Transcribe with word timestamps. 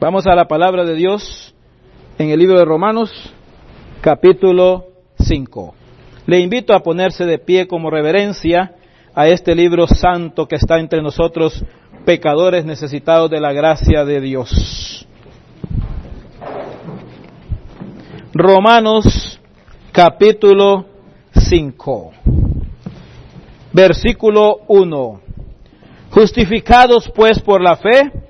Vamos 0.00 0.26
a 0.26 0.34
la 0.34 0.48
palabra 0.48 0.86
de 0.86 0.94
Dios 0.94 1.54
en 2.16 2.30
el 2.30 2.38
libro 2.38 2.58
de 2.58 2.64
Romanos, 2.64 3.12
capítulo 4.00 4.86
5. 5.18 5.74
Le 6.24 6.40
invito 6.40 6.72
a 6.72 6.80
ponerse 6.80 7.26
de 7.26 7.38
pie 7.38 7.68
como 7.68 7.90
reverencia 7.90 8.76
a 9.14 9.28
este 9.28 9.54
libro 9.54 9.86
santo 9.86 10.48
que 10.48 10.56
está 10.56 10.78
entre 10.78 11.02
nosotros, 11.02 11.62
pecadores 12.06 12.64
necesitados 12.64 13.30
de 13.30 13.40
la 13.40 13.52
gracia 13.52 14.06
de 14.06 14.22
Dios. 14.22 15.06
Romanos 18.32 19.38
capítulo 19.92 20.86
5, 21.34 22.10
versículo 23.74 24.60
1. 24.66 25.20
Justificados 26.10 27.12
pues 27.14 27.38
por 27.40 27.60
la 27.60 27.76
fe, 27.76 28.29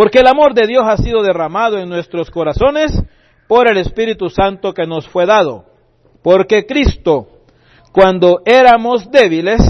porque 0.00 0.20
el 0.20 0.28
amor 0.28 0.54
de 0.54 0.66
Dios 0.66 0.82
ha 0.86 0.96
sido 0.96 1.22
derramado 1.22 1.76
en 1.76 1.90
nuestros 1.90 2.30
corazones 2.30 2.90
por 3.46 3.68
el 3.68 3.76
Espíritu 3.76 4.30
Santo 4.30 4.72
que 4.72 4.86
nos 4.86 5.06
fue 5.06 5.26
dado. 5.26 5.66
Porque 6.22 6.64
Cristo, 6.64 7.26
cuando 7.92 8.40
éramos 8.46 9.10
débiles, 9.10 9.60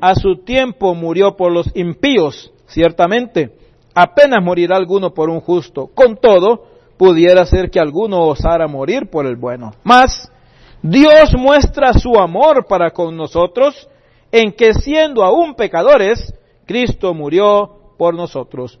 a 0.00 0.16
su 0.16 0.38
tiempo 0.38 0.96
murió 0.96 1.36
por 1.36 1.52
los 1.52 1.70
impíos, 1.76 2.52
ciertamente. 2.66 3.54
Apenas 3.94 4.44
morirá 4.44 4.74
alguno 4.74 5.14
por 5.14 5.30
un 5.30 5.40
justo. 5.40 5.88
Con 5.94 6.16
todo, 6.16 6.64
pudiera 6.96 7.46
ser 7.46 7.70
que 7.70 7.78
alguno 7.78 8.26
osara 8.26 8.66
morir 8.66 9.08
por 9.08 9.26
el 9.26 9.36
bueno. 9.36 9.74
Mas, 9.84 10.28
Dios 10.82 11.36
muestra 11.38 11.92
su 11.92 12.18
amor 12.18 12.66
para 12.68 12.90
con 12.90 13.16
nosotros 13.16 13.88
en 14.32 14.50
que 14.54 14.74
siendo 14.74 15.22
aún 15.22 15.54
pecadores, 15.54 16.34
Cristo 16.66 17.14
murió 17.14 17.94
por 17.96 18.16
nosotros. 18.16 18.80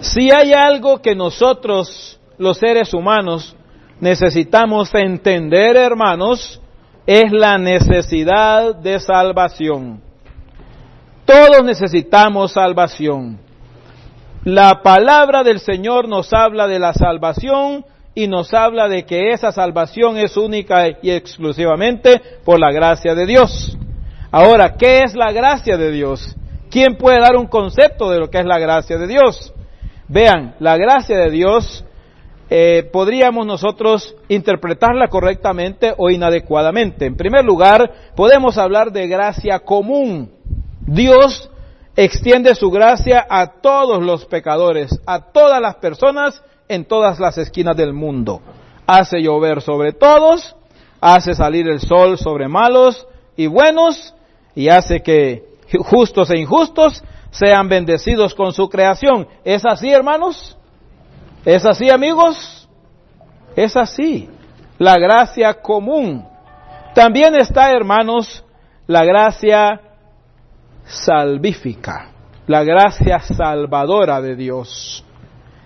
Si 0.00 0.30
hay 0.30 0.52
algo 0.52 1.02
que 1.02 1.14
nosotros, 1.14 2.20
los 2.38 2.58
seres 2.58 2.94
humanos, 2.94 3.56
necesitamos 4.00 4.94
entender, 4.94 5.76
hermanos, 5.76 6.60
es 7.04 7.32
la 7.32 7.58
necesidad 7.58 8.76
de 8.76 9.00
salvación. 9.00 10.00
Todos 11.24 11.64
necesitamos 11.64 12.52
salvación. 12.52 13.40
La 14.44 14.82
palabra 14.82 15.42
del 15.42 15.58
Señor 15.58 16.08
nos 16.08 16.32
habla 16.32 16.68
de 16.68 16.78
la 16.78 16.94
salvación 16.94 17.84
y 18.14 18.28
nos 18.28 18.54
habla 18.54 18.88
de 18.88 19.04
que 19.04 19.32
esa 19.32 19.52
salvación 19.52 20.16
es 20.16 20.36
única 20.36 20.88
y 21.02 21.10
exclusivamente 21.10 22.20
por 22.44 22.60
la 22.60 22.70
gracia 22.70 23.14
de 23.14 23.26
Dios. 23.26 23.76
Ahora, 24.30 24.76
¿qué 24.76 25.02
es 25.02 25.14
la 25.14 25.32
gracia 25.32 25.76
de 25.76 25.90
Dios? 25.90 26.36
¿Quién 26.70 26.96
puede 26.96 27.20
dar 27.20 27.36
un 27.36 27.46
concepto 27.46 28.10
de 28.10 28.20
lo 28.20 28.30
que 28.30 28.38
es 28.38 28.46
la 28.46 28.58
gracia 28.58 28.96
de 28.96 29.06
Dios? 29.06 29.52
Vean, 30.08 30.54
la 30.58 30.76
gracia 30.76 31.18
de 31.18 31.30
Dios 31.30 31.84
eh, 32.48 32.88
podríamos 32.90 33.46
nosotros 33.46 34.16
interpretarla 34.28 35.08
correctamente 35.08 35.92
o 35.96 36.08
inadecuadamente. 36.08 37.04
En 37.04 37.16
primer 37.16 37.44
lugar, 37.44 37.92
podemos 38.16 38.56
hablar 38.56 38.90
de 38.90 39.06
gracia 39.06 39.58
común. 39.60 40.32
Dios 40.80 41.50
extiende 41.94 42.54
su 42.54 42.70
gracia 42.70 43.26
a 43.28 43.60
todos 43.60 44.02
los 44.02 44.24
pecadores, 44.24 44.98
a 45.04 45.30
todas 45.30 45.60
las 45.60 45.76
personas 45.76 46.42
en 46.68 46.86
todas 46.86 47.20
las 47.20 47.36
esquinas 47.36 47.76
del 47.76 47.92
mundo. 47.92 48.40
Hace 48.86 49.20
llover 49.20 49.60
sobre 49.60 49.92
todos, 49.92 50.56
hace 51.02 51.34
salir 51.34 51.68
el 51.68 51.80
sol 51.80 52.16
sobre 52.16 52.48
malos 52.48 53.06
y 53.36 53.46
buenos, 53.46 54.14
y 54.54 54.68
hace 54.68 55.02
que 55.02 55.44
justos 55.80 56.30
e 56.30 56.38
injustos 56.38 57.04
sean 57.30 57.68
bendecidos 57.68 58.34
con 58.34 58.52
su 58.52 58.68
creación. 58.68 59.28
¿Es 59.44 59.64
así, 59.66 59.90
hermanos? 59.90 60.56
¿Es 61.44 61.64
así, 61.64 61.90
amigos? 61.90 62.68
Es 63.56 63.76
así. 63.76 64.28
La 64.78 64.96
gracia 64.96 65.54
común. 65.54 66.26
También 66.94 67.34
está, 67.34 67.72
hermanos, 67.72 68.44
la 68.86 69.04
gracia 69.04 69.80
salvífica, 70.84 72.10
la 72.46 72.64
gracia 72.64 73.20
salvadora 73.20 74.20
de 74.20 74.34
Dios. 74.34 75.04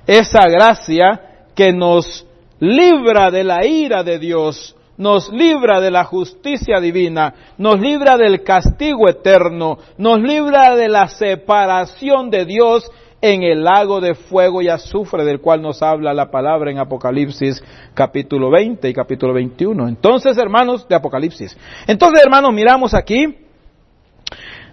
Esa 0.07 0.47
gracia 0.49 1.47
que 1.55 1.73
nos 1.73 2.27
libra 2.59 3.31
de 3.31 3.45
la 3.45 3.65
ira 3.65 4.03
de 4.03 4.19
Dios, 4.19 4.75
nos 4.97 5.33
libra 5.33 5.81
de 5.81 5.91
la 5.91 6.05
justicia 6.05 6.81
divina, 6.81 7.35
nos 7.59 7.81
libra 7.81 8.17
del 8.17 8.43
castigo 8.43 9.09
eterno, 9.09 9.79
nos 9.99 10.21
libra 10.21 10.77
de 10.77 10.89
la 10.89 11.09
separación 11.09 12.31
de 12.31 12.45
Dios 12.45 12.91
en 13.21 13.43
el 13.45 13.63
lago 13.63 14.01
de 14.01 14.15
fuego 14.15 14.63
y 14.63 14.69
azufre 14.69 15.25
del 15.25 15.41
cual 15.41 15.63
nos 15.63 15.83
habla 15.83 16.13
la 16.13 16.31
palabra 16.31 16.71
en 16.71 16.79
Apocalipsis 16.79 17.63
capítulo 17.95 18.51
20 18.51 18.89
y 18.89 18.93
capítulo 18.93 19.33
21. 19.33 19.89
Entonces, 19.89 20.37
hermanos, 20.37 20.87
de 20.89 20.97
Apocalipsis. 20.97 21.57
Entonces, 21.87 22.23
hermanos, 22.23 22.53
miramos 22.53 22.95
aquí 22.95 23.39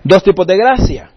dos 0.04 0.24
tipos 0.24 0.48
de 0.48 0.58
gracia. 0.58 1.12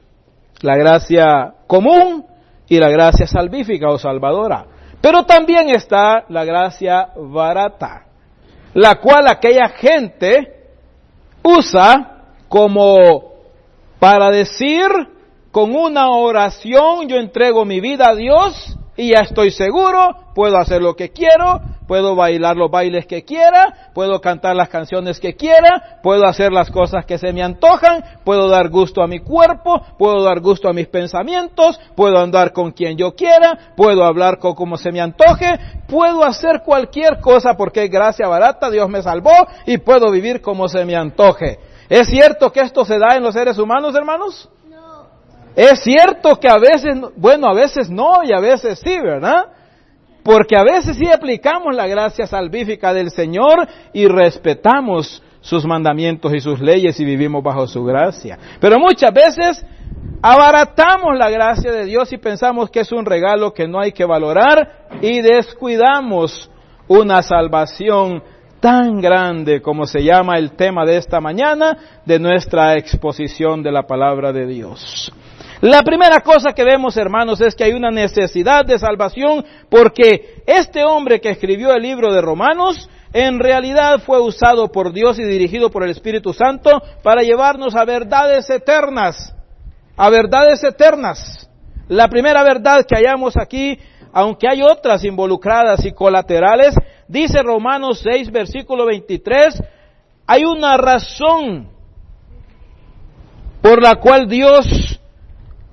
La 0.61 0.77
gracia 0.77 1.55
común 1.67 2.27
y 2.69 2.79
la 2.79 2.91
gracia 2.91 3.27
salvífica 3.27 3.89
o 3.89 3.99
salvadora. 3.99 4.67
Pero 5.01 5.25
también 5.25 5.71
está 5.71 6.25
la 6.29 6.45
gracia 6.45 7.09
barata 7.17 8.12
la 8.75 8.97
cual 8.97 9.29
aquella 9.29 9.69
gente 9.69 10.67
usa 11.43 12.25
como 12.49 13.33
para 13.99 14.31
decir 14.31 14.89
con 15.51 15.75
una 15.75 16.11
oración 16.11 17.09
yo 17.09 17.17
entrego 17.17 17.65
mi 17.65 17.81
vida 17.81 18.09
a 18.09 18.15
Dios 18.15 18.77
y 18.97 19.13
ya 19.13 19.21
estoy 19.21 19.51
seguro, 19.51 20.15
puedo 20.35 20.59
hacer 20.59 20.83
lo 20.83 20.95
que 20.95 21.11
quiero, 21.11 21.61
puedo 21.87 22.15
bailar 22.15 22.57
los 22.57 22.71
bailes 22.71 23.07
que 23.07 23.25
quiera, 23.25 23.91
puedo 23.95 24.21
cantar 24.21 24.55
las 24.55 24.69
canciones 24.69 25.19
que 25.19 25.35
quiera, 25.35 25.99
puedo 26.03 26.27
hacer 26.27 26.53
las 26.53 26.71
cosas 26.71 27.07
que 27.07 27.17
se 27.17 27.33
me 27.33 27.43
antojan, 27.43 28.05
puedo 28.25 28.49
dar 28.49 28.69
gusto 28.69 29.03
a 29.03 29.07
mi 29.07 29.21
cuerpo, 29.21 29.81
puedo 29.99 30.23
dar 30.23 30.41
gusto 30.41 30.69
a 30.69 30.75
mis 30.75 30.89
pensamientos, 30.89 31.81
puedo 31.97 32.19
andar 32.19 32.53
con 32.53 32.73
quien 32.73 32.99
yo 32.99 33.15
quiera, 33.15 33.73
puedo 33.77 34.05
hablar 34.05 34.39
con 34.39 34.55
como 34.55 34.77
se 34.77 34.93
me 34.93 35.01
antoje, 35.01 35.59
puedo 35.89 36.23
hacer 36.23 36.63
cualquier 36.63 37.19
cosa 37.21 37.55
porque 37.57 37.89
gracia 37.89 38.29
barata 38.29 38.71
Dios 38.71 38.91
me 38.91 39.03
salvó 39.03 39.47
y 39.65 39.79
puedo 39.79 40.11
vivir 40.11 40.43
como 40.43 40.69
se 40.69 40.85
me 40.85 40.97
antoje. 40.97 41.59
¿Es 41.89 42.09
cierto 42.09 42.53
que 42.53 42.61
esto 42.61 42.85
se 42.85 42.99
da 42.99 43.17
en 43.17 43.23
los 43.23 43.35
seres 43.35 43.59
humanos, 43.59 43.95
hermanos? 43.95 44.49
Es 45.55 45.81
cierto 45.83 46.37
que 46.37 46.49
a 46.49 46.59
veces, 46.59 46.97
bueno, 47.17 47.49
a 47.49 47.55
veces 47.55 47.91
no 47.91 48.23
y 48.25 48.33
a 48.33 48.41
veces 48.41 48.81
sí, 48.83 48.99
¿verdad? 49.01 49.47
Porque 50.23 50.57
a 50.57 50.63
veces 50.63 50.97
sí 50.97 51.11
aplicamos 51.11 51.75
la 51.75 51.87
gracia 51.87 52.27
salvífica 52.27 52.95
del 52.95 53.11
Señor 53.11 53.67
y 53.93 54.07
respetamos 54.07 55.23
sus 55.41 55.67
mandamientos 55.67 56.33
y 56.33 56.41
sus 56.41 56.61
leyes 56.61 56.99
y 57.01 57.05
vivimos 57.05 57.43
bajo 57.43 57.67
su 57.67 57.85
gracia. 57.85 58.39
Pero 58.61 58.79
muchas 58.79 59.13
veces 59.13 59.67
abaratamos 60.23 61.19
la 61.19 61.29
gracia 61.29 61.73
de 61.73 61.85
Dios 61.85 62.13
y 62.13 62.19
pensamos 62.19 62.71
que 62.71 62.81
es 62.81 62.93
un 62.93 63.05
regalo 63.05 63.53
que 63.53 63.67
no 63.67 63.81
hay 63.81 63.93
que 63.93 64.05
valorar 64.05 64.87
y 65.01 65.21
descuidamos 65.21 66.49
una 66.87 67.23
salvación 67.23 68.23
tan 68.61 69.01
grande 69.01 69.61
como 69.61 69.87
se 69.87 70.05
llama 70.05 70.39
el 70.39 70.53
tema 70.53 70.87
de 70.87 70.97
esta 70.97 71.21
mañana 71.21 72.01
de 72.07 72.21
nuestra 72.21 72.77
exposición 72.77 73.61
de 73.63 73.73
la 73.73 73.83
palabra 73.83 74.33
de 74.33 74.47
Dios. 74.47 75.13
La 75.63 75.85
primera 75.85 76.23
cosa 76.23 76.55
que 76.55 76.65
vemos, 76.65 76.97
hermanos, 76.97 77.41
es 77.41 77.55
que 77.55 77.63
hay 77.63 77.73
una 77.73 77.93
necesidad 77.93 78.65
de 78.65 78.81
salvación 78.81 79.45
porque 79.71 80.43
este 80.45 80.83
hombre 80.83 81.21
que 81.21 81.31
escribió 81.31 81.73
el 81.73 81.83
libro 81.83 82.13
de 82.13 82.21
Romanos 82.21 82.91
en 83.13 83.39
realidad 83.39 84.01
fue 84.05 84.21
usado 84.21 84.73
por 84.73 84.93
Dios 84.93 85.21
y 85.21 85.23
dirigido 85.23 85.71
por 85.71 85.85
el 85.85 85.91
Espíritu 85.91 86.33
Santo 86.33 86.83
para 87.05 87.23
llevarnos 87.23 87.77
a 87.77 87.85
verdades 87.85 88.51
eternas, 88.51 89.37
a 89.97 90.11
verdades 90.11 90.65
eternas. 90.65 91.49
La 91.87 92.09
primera 92.09 92.43
verdad 92.43 92.85
que 92.85 92.97
hallamos 92.97 93.37
aquí, 93.37 93.79
aunque 94.13 94.49
hay 94.49 94.63
otras 94.63 95.05
involucradas 95.05 95.85
y 95.85 95.93
colaterales, 95.93 96.75
dice 97.07 97.41
Romanos 97.41 98.01
6, 98.03 98.33
versículo 98.33 98.85
23, 98.87 99.63
hay 100.27 100.45
una 100.45 100.77
razón 100.77 101.69
por 103.61 103.81
la 103.81 103.95
cual 103.95 104.27
Dios 104.27 104.92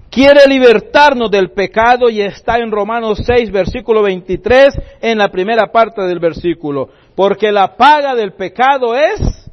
quiere 0.09 0.47
libertarnos 0.47 1.31
del 1.31 1.51
pecado 1.51 2.09
y 2.09 2.21
está 2.21 2.57
en 2.57 2.71
Romanos 2.71 3.21
6, 3.25 3.51
versículo 3.51 4.01
23, 4.03 4.67
en 5.01 5.17
la 5.17 5.29
primera 5.29 5.71
parte 5.71 6.01
del 6.01 6.19
versículo. 6.19 6.89
Porque 7.15 7.51
la 7.51 7.75
paga 7.75 8.15
del 8.15 8.33
pecado 8.33 8.95
es 8.95 9.49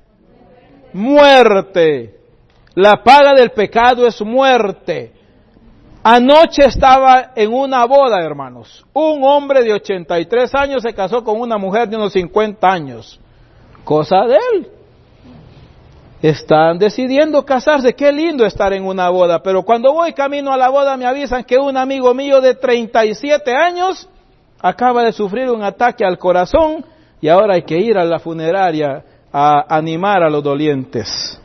muerte. 0.92 2.14
La 2.74 3.02
paga 3.02 3.34
del 3.34 3.50
pecado 3.50 4.06
es 4.06 4.20
muerte. 4.22 5.12
Anoche 6.02 6.64
estaba 6.66 7.32
en 7.34 7.52
una 7.52 7.84
boda, 7.84 8.22
hermanos. 8.22 8.86
Un 8.92 9.24
hombre 9.24 9.64
de 9.64 9.72
83 9.72 10.54
años 10.54 10.82
se 10.82 10.94
casó 10.94 11.24
con 11.24 11.40
una 11.40 11.58
mujer 11.58 11.88
de 11.88 11.96
unos 11.96 12.12
50 12.12 12.68
años. 12.68 13.18
Cosa 13.82 14.24
de 14.26 14.36
él. 14.36 14.75
Están 16.26 16.76
decidiendo 16.76 17.44
casarse. 17.44 17.94
Qué 17.94 18.10
lindo 18.10 18.44
estar 18.44 18.72
en 18.72 18.84
una 18.84 19.08
boda. 19.10 19.40
Pero 19.44 19.62
cuando 19.62 19.92
voy 19.92 20.12
camino 20.12 20.52
a 20.52 20.56
la 20.56 20.70
boda 20.70 20.96
me 20.96 21.06
avisan 21.06 21.44
que 21.44 21.56
un 21.56 21.76
amigo 21.76 22.12
mío 22.14 22.40
de 22.40 22.56
37 22.56 23.54
años 23.54 24.08
acaba 24.60 25.04
de 25.04 25.12
sufrir 25.12 25.48
un 25.48 25.62
ataque 25.62 26.04
al 26.04 26.18
corazón 26.18 26.84
y 27.20 27.28
ahora 27.28 27.54
hay 27.54 27.62
que 27.62 27.78
ir 27.78 27.96
a 27.96 28.04
la 28.04 28.18
funeraria 28.18 29.04
a 29.32 29.66
animar 29.68 30.24
a 30.24 30.28
los 30.28 30.42
dolientes. 30.42 31.40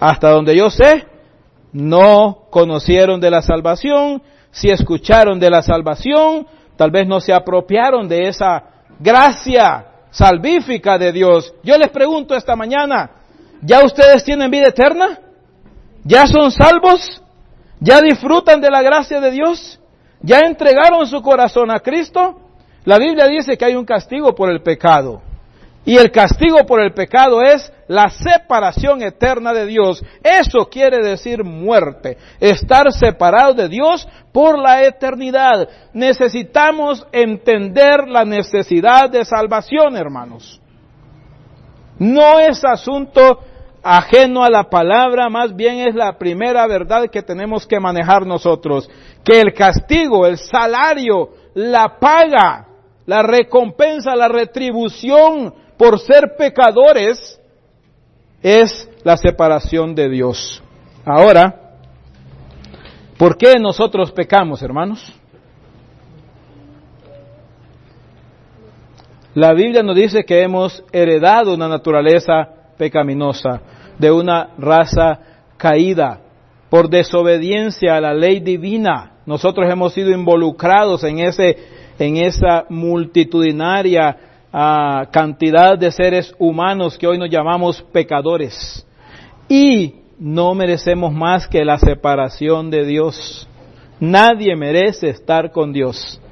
Hasta 0.00 0.30
donde 0.30 0.56
yo 0.56 0.70
sé, 0.70 1.04
no 1.74 2.46
conocieron 2.48 3.20
de 3.20 3.30
la 3.30 3.42
salvación, 3.42 4.22
si 4.50 4.70
escucharon 4.70 5.38
de 5.38 5.50
la 5.50 5.60
salvación, 5.60 6.46
tal 6.76 6.90
vez 6.90 7.06
no 7.06 7.20
se 7.20 7.34
apropiaron 7.34 8.08
de 8.08 8.28
esa 8.28 8.64
gracia 8.98 9.88
salvífica 10.10 10.96
de 10.96 11.12
Dios. 11.12 11.52
Yo 11.62 11.76
les 11.76 11.90
pregunto 11.90 12.34
esta 12.34 12.56
mañana, 12.56 13.15
¿ya 13.62 13.84
ustedes 13.84 14.24
tienen 14.24 14.50
vida 14.50 14.68
eterna? 14.68 15.18
¿Ya 16.04 16.26
son 16.26 16.50
salvos? 16.50 17.22
¿Ya 17.80 18.00
disfrutan 18.00 18.60
de 18.60 18.70
la 18.70 18.82
gracia 18.82 19.20
de 19.20 19.30
Dios? 19.30 19.80
¿Ya 20.22 20.40
entregaron 20.40 21.06
su 21.06 21.20
corazón 21.22 21.70
a 21.70 21.80
Cristo? 21.80 22.40
La 22.84 22.98
Biblia 22.98 23.26
dice 23.26 23.56
que 23.56 23.64
hay 23.64 23.74
un 23.74 23.84
castigo 23.84 24.34
por 24.34 24.50
el 24.50 24.62
pecado. 24.62 25.20
Y 25.84 25.96
el 25.96 26.10
castigo 26.10 26.66
por 26.66 26.80
el 26.80 26.92
pecado 26.92 27.42
es 27.42 27.72
la 27.86 28.08
separación 28.08 29.02
eterna 29.02 29.52
de 29.52 29.66
Dios. 29.66 30.04
Eso 30.22 30.68
quiere 30.68 30.98
decir 30.98 31.44
muerte. 31.44 32.18
Estar 32.40 32.92
separado 32.92 33.54
de 33.54 33.68
Dios 33.68 34.08
por 34.32 34.58
la 34.58 34.84
eternidad. 34.84 35.68
Necesitamos 35.92 37.06
entender 37.12 38.08
la 38.08 38.24
necesidad 38.24 39.08
de 39.08 39.24
salvación, 39.24 39.96
hermanos. 39.96 40.60
No 41.98 42.38
es 42.38 42.64
asunto 42.64 43.40
ajeno 43.82 44.42
a 44.42 44.50
la 44.50 44.64
palabra, 44.64 45.28
más 45.28 45.54
bien 45.54 45.86
es 45.88 45.94
la 45.94 46.18
primera 46.18 46.66
verdad 46.66 47.08
que 47.08 47.22
tenemos 47.22 47.66
que 47.66 47.80
manejar 47.80 48.26
nosotros. 48.26 48.88
Que 49.24 49.40
el 49.40 49.54
castigo, 49.54 50.26
el 50.26 50.38
salario, 50.38 51.30
la 51.54 51.98
paga 51.98 52.66
la 53.06 53.22
recompensa, 53.22 54.14
la 54.14 54.28
retribución 54.28 55.54
por 55.78 56.00
ser 56.00 56.34
pecadores 56.36 57.40
es 58.42 58.88
la 59.04 59.16
separación 59.16 59.94
de 59.94 60.08
Dios. 60.08 60.62
Ahora, 61.04 61.76
¿por 63.16 63.36
qué 63.36 63.54
nosotros 63.60 64.10
pecamos, 64.10 64.60
hermanos? 64.60 65.14
La 69.36 69.52
Biblia 69.52 69.82
nos 69.82 69.96
dice 69.96 70.24
que 70.24 70.40
hemos 70.40 70.82
heredado 70.92 71.52
una 71.52 71.68
naturaleza 71.68 72.48
pecaminosa, 72.78 73.60
de 73.98 74.10
una 74.10 74.54
raza 74.56 75.20
caída, 75.58 76.20
por 76.70 76.88
desobediencia 76.88 77.98
a 77.98 78.00
la 78.00 78.14
ley 78.14 78.40
divina. 78.40 79.16
Nosotros 79.26 79.70
hemos 79.70 79.92
sido 79.92 80.10
involucrados 80.10 81.04
en 81.04 81.18
ese 81.18 81.54
en 81.98 82.16
esa 82.16 82.64
multitudinaria 82.70 84.16
ah, 84.50 85.04
cantidad 85.12 85.76
de 85.76 85.92
seres 85.92 86.34
humanos 86.38 86.96
que 86.96 87.06
hoy 87.06 87.18
nos 87.18 87.28
llamamos 87.28 87.82
pecadores. 87.92 88.86
Y 89.50 89.96
no 90.18 90.54
merecemos 90.54 91.12
más 91.12 91.46
que 91.46 91.62
la 91.62 91.78
separación 91.78 92.70
de 92.70 92.86
Dios. 92.86 93.46
Nadie 94.00 94.56
merece 94.56 95.10
estar 95.10 95.50
con 95.50 95.74
Dios. 95.74 96.22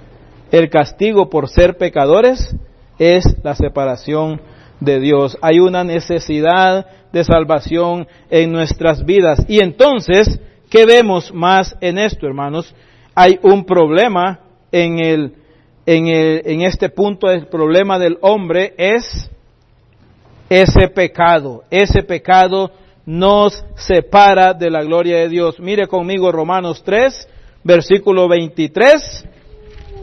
El 0.51 0.71
castigo 0.71 1.29
por 1.29 1.51
ser 1.51 1.77
pecadores 1.77 2.57
es 2.99 3.25
la 3.43 3.55
separación 3.55 4.41
de 4.81 5.01
Dios. 5.01 5.37
Hay 5.41 5.61
una 5.61 5.85
necesidad 5.85 6.87
de 7.13 7.25
salvación 7.25 8.07
en 8.31 8.53
nuestras 8.53 9.05
vidas. 9.05 9.45
Y 9.49 9.61
entonces, 9.61 10.41
¿qué 10.71 10.85
vemos 10.85 11.33
más 11.33 11.77
en 11.81 11.99
esto, 11.99 12.27
hermanos? 12.27 12.75
Hay 13.15 13.39
un 13.43 13.65
problema 13.65 14.41
en 14.73 14.99
el 14.99 15.35
en, 15.87 16.63
este 16.63 16.89
punto 16.89 17.31
el 17.31 17.47
problema 17.47 17.99
del 17.99 18.19
hombre 18.23 18.75
es 18.77 19.31
ese 20.49 20.89
pecado. 20.89 21.65
Ese 21.71 22.03
pecado 22.03 22.71
nos 23.05 23.65
separa 23.77 24.55
de 24.55 24.71
la 24.71 24.83
gloria 24.83 25.19
de 25.19 25.29
Dios. 25.29 25.61
Mire 25.61 25.87
conmigo 25.87 26.33
Romanos 26.33 26.83
3, 26.85 27.29
versículo 27.63 28.29
23, 28.29 29.27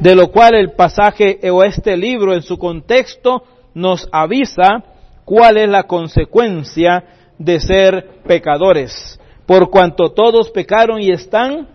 de 0.01 0.15
lo 0.15 0.31
cual 0.31 0.55
el 0.55 0.71
pasaje 0.71 1.39
o 1.51 1.63
este 1.63 1.95
libro 1.95 2.33
en 2.33 2.41
su 2.41 2.57
contexto 2.57 3.43
nos 3.75 4.09
avisa 4.11 4.83
cuál 5.23 5.57
es 5.57 5.69
la 5.69 5.83
consecuencia 5.83 7.03
de 7.37 7.59
ser 7.59 8.21
pecadores. 8.25 9.19
Por 9.45 9.69
cuanto 9.69 10.11
todos 10.11 10.49
pecaron 10.49 10.99
y 10.99 11.11
están 11.11 11.67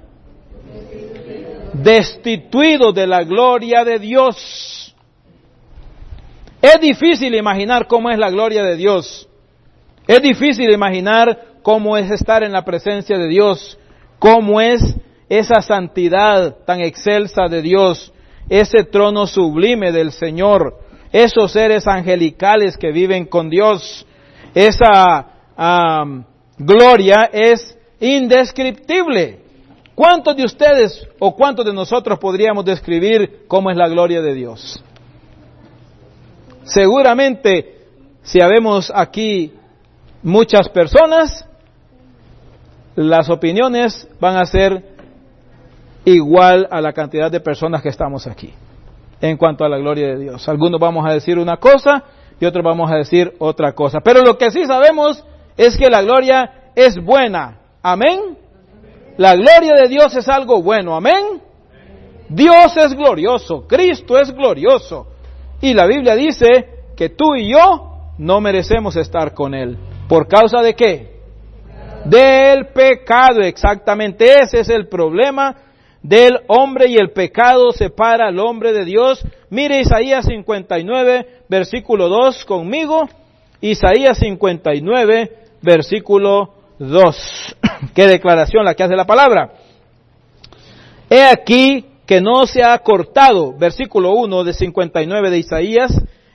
destituido 1.72 2.92
de 2.92 3.06
la 3.06 3.22
gloria 3.22 3.84
de 3.84 4.00
Dios. 4.00 4.92
Es 6.60 6.80
difícil 6.80 7.32
imaginar 7.32 7.86
cómo 7.86 8.10
es 8.10 8.18
la 8.18 8.30
gloria 8.30 8.64
de 8.64 8.74
Dios. 8.74 9.28
Es 10.08 10.20
difícil 10.20 10.68
imaginar 10.72 11.58
cómo 11.62 11.96
es 11.96 12.10
estar 12.10 12.42
en 12.42 12.50
la 12.50 12.64
presencia 12.64 13.18
de 13.18 13.28
Dios, 13.28 13.78
cómo 14.18 14.60
es 14.60 14.82
esa 15.28 15.60
santidad 15.62 16.56
tan 16.64 16.80
excelsa 16.80 17.46
de 17.48 17.62
Dios, 17.62 18.12
ese 18.48 18.84
trono 18.84 19.26
sublime 19.26 19.92
del 19.92 20.12
Señor, 20.12 20.78
esos 21.12 21.52
seres 21.52 21.86
angelicales 21.86 22.76
que 22.76 22.92
viven 22.92 23.26
con 23.26 23.50
Dios. 23.50 24.06
Esa 24.54 25.26
gloria 26.58 27.30
es 27.32 27.76
indescriptible. 28.00 29.40
¿Cuántos 29.94 30.36
de 30.36 30.44
ustedes 30.44 31.08
o 31.18 31.34
cuántos 31.34 31.64
de 31.64 31.72
nosotros 31.72 32.18
podríamos 32.18 32.64
describir 32.64 33.44
cómo 33.48 33.70
es 33.70 33.76
la 33.76 33.88
gloria 33.88 34.20
de 34.20 34.34
Dios? 34.34 34.82
Seguramente, 36.64 37.76
si 38.22 38.40
habemos 38.40 38.92
aquí 38.94 39.54
muchas 40.22 40.68
personas, 40.68 41.46
las 42.94 43.30
opiniones 43.30 44.06
van 44.20 44.36
a 44.36 44.44
ser 44.44 44.95
igual 46.06 46.68
a 46.70 46.80
la 46.80 46.92
cantidad 46.92 47.30
de 47.30 47.40
personas 47.40 47.82
que 47.82 47.88
estamos 47.88 48.26
aquí 48.26 48.54
en 49.20 49.36
cuanto 49.36 49.64
a 49.64 49.68
la 49.68 49.76
gloria 49.76 50.08
de 50.08 50.18
Dios. 50.18 50.48
Algunos 50.48 50.80
vamos 50.80 51.04
a 51.04 51.12
decir 51.12 51.36
una 51.36 51.56
cosa 51.56 52.04
y 52.38 52.46
otros 52.46 52.64
vamos 52.64 52.90
a 52.90 52.94
decir 52.94 53.34
otra 53.38 53.72
cosa. 53.72 54.00
Pero 54.00 54.22
lo 54.22 54.38
que 54.38 54.50
sí 54.50 54.64
sabemos 54.66 55.24
es 55.56 55.76
que 55.76 55.90
la 55.90 56.02
gloria 56.02 56.70
es 56.76 56.96
buena. 57.02 57.58
Amén. 57.82 58.38
La 59.16 59.34
gloria 59.34 59.74
de 59.74 59.88
Dios 59.88 60.14
es 60.14 60.28
algo 60.28 60.62
bueno, 60.62 60.94
amén. 60.94 61.42
Dios 62.28 62.76
es 62.76 62.94
glorioso, 62.94 63.66
Cristo 63.66 64.18
es 64.18 64.32
glorioso. 64.32 65.08
Y 65.60 65.74
la 65.74 65.86
Biblia 65.86 66.14
dice 66.14 66.68
que 66.96 67.08
tú 67.08 67.34
y 67.34 67.50
yo 67.50 68.12
no 68.18 68.40
merecemos 68.40 68.96
estar 68.96 69.34
con 69.34 69.54
Él. 69.54 69.76
¿Por 70.08 70.28
causa 70.28 70.60
de 70.60 70.74
qué? 70.74 71.16
Del 72.04 72.68
pecado, 72.68 73.40
exactamente. 73.40 74.42
Ese 74.42 74.60
es 74.60 74.68
el 74.68 74.86
problema 74.88 75.56
del 76.08 76.38
hombre 76.46 76.88
y 76.88 76.96
el 76.96 77.10
pecado 77.10 77.72
separa 77.72 78.28
al 78.28 78.38
hombre 78.38 78.72
de 78.72 78.84
Dios. 78.84 79.24
Mire 79.50 79.80
Isaías 79.80 80.24
59, 80.26 81.26
versículo 81.48 82.08
2 82.08 82.44
conmigo. 82.44 83.08
Isaías 83.60 84.18
59, 84.18 85.30
versículo 85.62 86.54
2. 86.78 87.56
Qué 87.94 88.06
declaración 88.06 88.64
la 88.64 88.74
que 88.74 88.84
hace 88.84 88.94
la 88.94 89.04
palabra. 89.04 89.52
He 91.10 91.24
aquí 91.24 91.84
que 92.06 92.20
no 92.20 92.46
se 92.46 92.62
ha 92.62 92.78
cortado, 92.78 93.54
versículo 93.58 94.12
1 94.12 94.44
de 94.44 94.52
59 94.52 95.30
de 95.30 95.38
Isaías, 95.38 95.92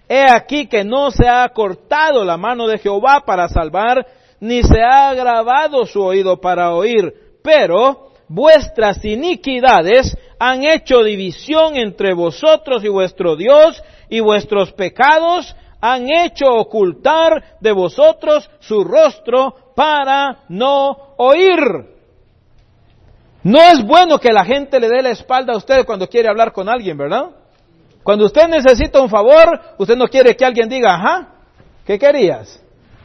he 0.10 0.30
aquí 0.30 0.68
que 0.68 0.84
no 0.84 1.12
se 1.12 1.30
ha 1.30 1.48
cortado 1.50 2.26
la 2.26 2.36
mano 2.36 2.68
de 2.68 2.78
Jehová 2.78 3.24
para 3.26 3.48
salvar, 3.48 4.06
ni 4.42 4.64
se 4.64 4.82
ha 4.82 5.10
agravado 5.10 5.86
su 5.86 6.02
oído 6.02 6.42
para 6.42 6.74
oír, 6.74 7.14
pero 7.42 8.11
vuestras 8.34 9.04
iniquidades 9.04 10.18
han 10.40 10.64
hecho 10.64 11.04
división 11.04 11.76
entre 11.76 12.14
vosotros 12.14 12.84
y 12.84 12.88
vuestro 12.88 13.36
Dios, 13.36 13.84
y 14.10 14.22
vuestros 14.22 14.72
pecados 14.72 15.54
han 15.82 16.10
hecho 16.10 16.46
ocultar 16.48 17.58
de 17.60 17.72
vosotros 17.72 18.50
su 18.60 18.84
rostro 18.84 19.74
para 19.76 20.44
no 20.48 21.16
oír. 21.18 21.60
No 23.44 23.60
es 23.60 23.84
bueno 23.86 24.18
que 24.20 24.32
la 24.32 24.46
gente 24.46 24.80
le 24.80 24.88
dé 24.88 25.02
la 25.02 25.10
espalda 25.10 25.54
a 25.54 25.58
usted 25.58 25.86
cuando 25.86 26.08
quiere 26.08 26.30
hablar 26.30 26.54
con 26.54 26.70
alguien, 26.70 26.98
¿verdad? 26.98 27.32
Cuando 28.04 28.26
usted 28.26 28.48
necesita 28.48 29.02
un 29.02 29.10
favor, 29.10 29.60
usted 29.78 29.98
no 29.98 30.08
quiere 30.08 30.36
que 30.36 30.46
alguien 30.46 30.70
diga, 30.70 30.96
ajá, 30.96 31.30
¿qué 31.86 32.00
querías? 32.00 32.62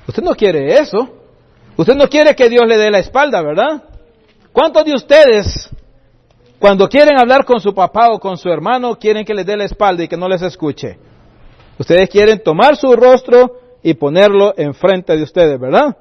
Usted 0.07 0.23
no 0.23 0.35
quiere 0.35 0.79
eso. 0.79 1.09
Usted 1.77 1.95
no 1.95 2.09
quiere 2.09 2.35
que 2.35 2.49
Dios 2.49 2.67
le 2.67 2.79
dé 2.79 2.91
la 2.91 2.99
espalda, 3.01 3.43
¿verdad? 3.43 3.83
¿Cuántos 4.57 4.87
de 4.87 4.95
ustedes, 4.95 5.69
cuando 6.59 6.89
quieren 6.89 7.19
hablar 7.19 7.45
con 7.45 7.61
su 7.61 7.75
papá 7.75 8.09
o 8.11 8.19
con 8.19 8.39
su 8.39 8.49
hermano, 8.49 8.99
quieren 8.99 9.23
que 9.23 9.35
les 9.35 9.45
dé 9.45 9.55
la 9.55 9.67
espalda 9.67 10.03
y 10.03 10.09
que 10.09 10.17
no 10.17 10.31
les 10.31 10.41
escuche? 10.41 10.99
Ustedes 11.79 12.09
quieren 12.09 12.43
tomar 12.43 12.75
su 12.75 12.97
rostro 12.97 13.61
y 13.83 13.93
ponerlo 13.93 14.55
enfrente 14.57 15.15
de 15.15 15.23
ustedes, 15.25 15.61
¿verdad? 15.61 15.95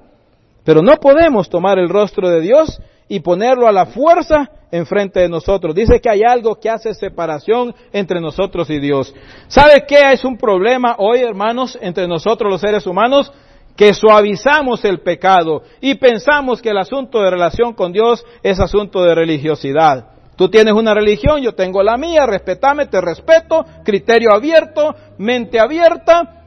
Pero 0.63 0.81
no 0.81 0.95
podemos 1.01 1.49
tomar 1.49 1.79
el 1.79 1.89
rostro 1.89 2.29
de 2.29 2.39
Dios 2.39 2.81
y 3.09 3.19
ponerlo 3.19 3.67
a 3.67 3.73
la 3.73 3.87
fuerza 3.87 4.49
enfrente 4.71 5.19
de 5.19 5.27
nosotros. 5.27 5.75
Dice 5.75 5.99
que 5.99 6.09
hay 6.09 6.23
algo 6.23 6.55
que 6.55 6.69
hace 6.69 6.93
separación 6.93 7.75
entre 7.91 8.21
nosotros 8.21 8.69
y 8.69 8.79
Dios. 8.79 9.13
¿Sabe 9.49 9.83
qué 9.85 10.13
es 10.13 10.23
un 10.23 10.37
problema 10.37 10.95
hoy, 10.97 11.19
hermanos, 11.19 11.77
entre 11.81 12.07
nosotros 12.07 12.49
los 12.49 12.61
seres 12.61 12.87
humanos? 12.87 13.33
Que 13.75 13.93
suavizamos 13.93 14.85
el 14.85 15.01
pecado 15.01 15.63
y 15.81 15.95
pensamos 15.95 16.61
que 16.61 16.69
el 16.69 16.77
asunto 16.77 17.21
de 17.21 17.29
relación 17.29 17.73
con 17.73 17.91
Dios 17.91 18.25
es 18.41 18.59
asunto 18.59 19.03
de 19.03 19.13
religiosidad. 19.13 20.07
Tú 20.35 20.49
tienes 20.49 20.73
una 20.73 20.93
religión, 20.93 21.41
yo 21.41 21.53
tengo 21.53 21.81
la 21.81 21.97
mía, 21.97 22.25
respetame, 22.25 22.87
te 22.87 22.99
respeto, 22.99 23.65
criterio 23.83 24.33
abierto, 24.33 24.93
mente 25.17 25.59
abierta, 25.59 26.43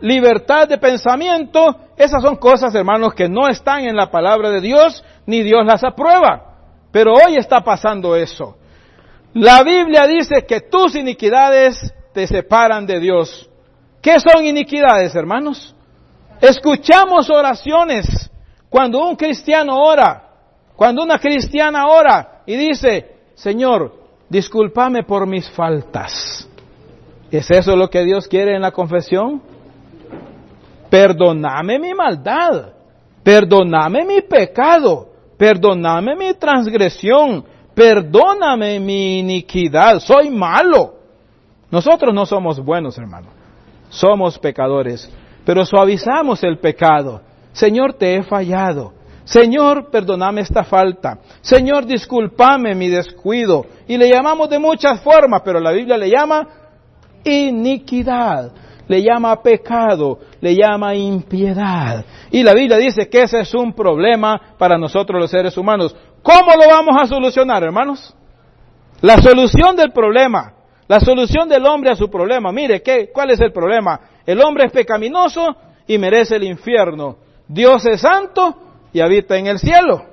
libertad 0.00 0.68
de 0.68 0.78
pensamiento, 0.78 1.76
esas 1.96 2.22
son 2.22 2.36
cosas, 2.36 2.74
hermanos, 2.74 3.14
que 3.14 3.28
no 3.28 3.48
están 3.48 3.84
en 3.84 3.96
la 3.96 4.10
palabra 4.10 4.50
de 4.50 4.60
Dios, 4.60 5.04
ni 5.26 5.42
Dios 5.42 5.64
las 5.64 5.84
aprueba. 5.84 6.54
Pero 6.90 7.14
hoy 7.14 7.36
está 7.36 7.60
pasando 7.60 8.16
eso. 8.16 8.56
La 9.34 9.62
Biblia 9.62 10.06
dice 10.06 10.44
que 10.46 10.60
tus 10.60 10.94
iniquidades 10.94 11.92
te 12.12 12.26
separan 12.26 12.86
de 12.86 12.98
Dios. 12.98 13.48
¿Qué 14.00 14.18
son 14.20 14.44
iniquidades, 14.44 15.14
hermanos? 15.14 15.74
Escuchamos 16.40 17.28
oraciones 17.30 18.30
cuando 18.68 19.06
un 19.06 19.16
cristiano 19.16 19.82
ora, 19.82 20.24
cuando 20.76 21.02
una 21.02 21.18
cristiana 21.18 21.86
ora 21.86 22.42
y 22.46 22.56
dice, 22.56 23.16
Señor, 23.34 23.94
discúlpame 24.28 25.02
por 25.02 25.26
mis 25.26 25.50
faltas. 25.50 26.48
¿Es 27.30 27.50
eso 27.50 27.76
lo 27.76 27.90
que 27.90 28.04
Dios 28.04 28.28
quiere 28.28 28.54
en 28.54 28.62
la 28.62 28.70
confesión? 28.70 29.42
Perdóname 30.88 31.78
mi 31.78 31.92
maldad, 31.92 32.72
perdóname 33.22 34.04
mi 34.04 34.22
pecado, 34.22 35.08
perdóname 35.36 36.16
mi 36.16 36.34
transgresión, 36.34 37.44
perdóname 37.74 38.80
mi 38.80 39.18
iniquidad, 39.18 39.98
soy 40.00 40.30
malo. 40.30 40.94
Nosotros 41.70 42.14
no 42.14 42.24
somos 42.24 42.58
buenos, 42.64 42.96
hermano, 42.96 43.28
somos 43.90 44.38
pecadores, 44.38 45.10
pero 45.48 45.64
suavizamos 45.64 46.44
el 46.44 46.58
pecado. 46.58 47.22
Señor, 47.52 47.94
te 47.94 48.16
he 48.16 48.22
fallado. 48.22 48.92
Señor, 49.24 49.90
perdóname 49.90 50.42
esta 50.42 50.62
falta. 50.62 51.20
Señor, 51.40 51.86
discúlpame 51.86 52.74
mi 52.74 52.88
descuido. 52.88 53.64
Y 53.86 53.96
le 53.96 54.10
llamamos 54.10 54.50
de 54.50 54.58
muchas 54.58 55.00
formas, 55.00 55.40
pero 55.42 55.58
la 55.58 55.72
Biblia 55.72 55.96
le 55.96 56.10
llama 56.10 56.46
iniquidad 57.24 58.52
le 58.88 59.02
llama 59.02 59.42
pecado, 59.42 60.18
le 60.40 60.54
llama 60.54 60.94
impiedad. 60.94 62.04
Y 62.30 62.42
la 62.42 62.52
Biblia 62.52 62.76
dice 62.76 63.08
que 63.08 63.22
ese 63.22 63.40
es 63.40 63.54
un 63.54 63.74
problema 63.74 64.54
para 64.58 64.76
nosotros 64.76 65.18
los 65.18 65.30
seres 65.30 65.56
humanos. 65.56 65.96
¿Cómo 66.22 66.52
lo 66.62 66.68
vamos 66.70 66.94
a 66.98 67.06
solucionar, 67.06 67.62
hermanos? 67.62 68.14
La 69.00 69.18
solución 69.18 69.76
del 69.76 69.92
problema, 69.92 70.54
la 70.88 71.00
solución 71.00 71.48
del 71.48 71.66
hombre 71.66 71.90
a 71.90 71.96
su 71.96 72.10
problema. 72.10 72.50
Mire, 72.50 72.82
¿qué, 72.82 73.10
¿cuál 73.12 73.30
es 73.30 73.40
el 73.40 73.52
problema? 73.52 74.00
El 74.28 74.42
hombre 74.42 74.64
es 74.66 74.72
pecaminoso 74.72 75.56
y 75.86 75.96
merece 75.96 76.36
el 76.36 76.44
infierno. 76.44 77.16
Dios 77.48 77.86
es 77.86 78.02
santo 78.02 78.58
y 78.92 79.00
habita 79.00 79.38
en 79.38 79.46
el 79.46 79.58
cielo. 79.58 80.04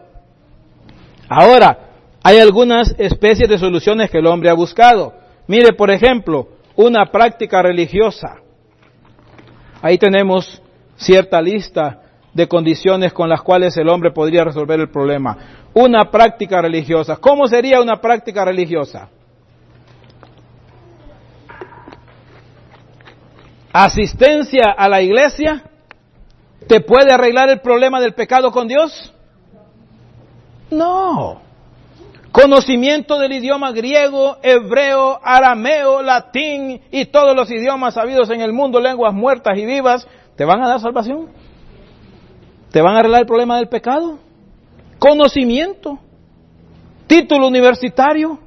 Ahora, 1.28 1.90
hay 2.24 2.40
algunas 2.40 2.96
especies 2.98 3.50
de 3.50 3.58
soluciones 3.58 4.10
que 4.10 4.20
el 4.20 4.28
hombre 4.28 4.50
ha 4.50 4.54
buscado. 4.54 5.14
Mire, 5.48 5.74
por 5.74 5.92
ejemplo, 5.92 6.48
una 6.78 7.12
práctica 7.12 7.62
religiosa. 7.62 8.38
Ahí 9.82 9.98
tenemos 9.98 10.62
cierta 10.96 11.42
lista 11.42 12.00
de 12.34 12.48
condiciones 12.48 13.12
con 13.12 13.28
las 13.28 13.42
cuales 13.42 13.76
el 13.76 13.90
hombre 13.90 14.12
podría 14.12 14.46
resolver 14.46 14.80
el 14.80 14.90
problema. 14.90 15.68
Una 15.74 16.10
práctica 16.10 16.62
religiosa. 16.62 17.18
¿Cómo 17.18 17.48
sería 17.48 17.82
una 17.82 18.00
práctica 18.00 18.46
religiosa? 18.46 19.10
¿Asistencia 23.78 24.72
a 24.72 24.88
la 24.88 25.02
iglesia 25.02 25.62
te 26.66 26.80
puede 26.80 27.12
arreglar 27.12 27.50
el 27.50 27.60
problema 27.60 28.00
del 28.00 28.14
pecado 28.14 28.50
con 28.50 28.70
Dios? 28.70 29.14
No 30.72 31.42
conocimiento 32.32 33.18
del 33.18 33.32
idioma 33.32 33.72
griego, 33.72 34.38
hebreo, 34.44 35.20
arameo, 35.24 36.02
latín 36.02 36.82
y 36.92 37.06
todos 37.06 37.34
los 37.34 37.50
idiomas 37.50 37.96
habidos 37.96 38.30
en 38.30 38.42
el 38.42 38.52
mundo, 38.52 38.82
lenguas 38.82 39.14
muertas 39.14 39.58
y 39.58 39.66
vivas, 39.66 40.06
¿te 40.36 40.44
van 40.44 40.62
a 40.62 40.68
dar 40.68 40.82
salvación? 40.82 41.30
¿Te 42.72 42.82
van 42.82 42.96
a 42.96 43.00
arreglar 43.00 43.22
el 43.22 43.28
problema 43.28 43.56
del 43.56 43.70
pecado? 43.70 44.20
Conocimiento, 45.00 45.98
título 47.08 47.48
universitario, 47.48 48.38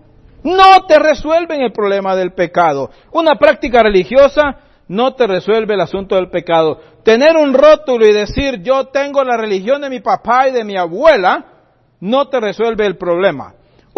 no 0.42 0.84
te 0.86 0.98
resuelven 0.98 1.62
el 1.62 1.72
problema 1.72 2.14
del 2.14 2.32
pecado. 2.32 2.90
Una 3.12 3.36
práctica 3.36 3.82
religiosa 3.82 4.67
no 4.88 5.14
te 5.14 5.26
resuelve 5.26 5.74
el 5.74 5.80
asunto 5.80 6.16
del 6.16 6.30
pecado. 6.30 6.80
Tener 7.04 7.36
un 7.36 7.54
rótulo 7.54 8.06
y 8.06 8.12
decir 8.12 8.62
yo 8.62 8.86
tengo 8.86 9.22
la 9.22 9.36
religión 9.36 9.80
de 9.82 9.90
mi 9.90 10.00
papá 10.00 10.48
y 10.48 10.52
de 10.52 10.64
mi 10.64 10.76
abuela, 10.76 11.44
no 12.00 12.28
te 12.28 12.40
resuelve 12.40 12.86
el 12.86 12.96
problema 12.96 13.54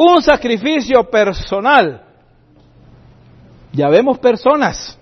un 0.09 0.23
sacrificio 0.23 1.11
personal. 1.11 2.03
Ya 3.73 3.89
vemos 3.89 4.19
personas 4.19 4.99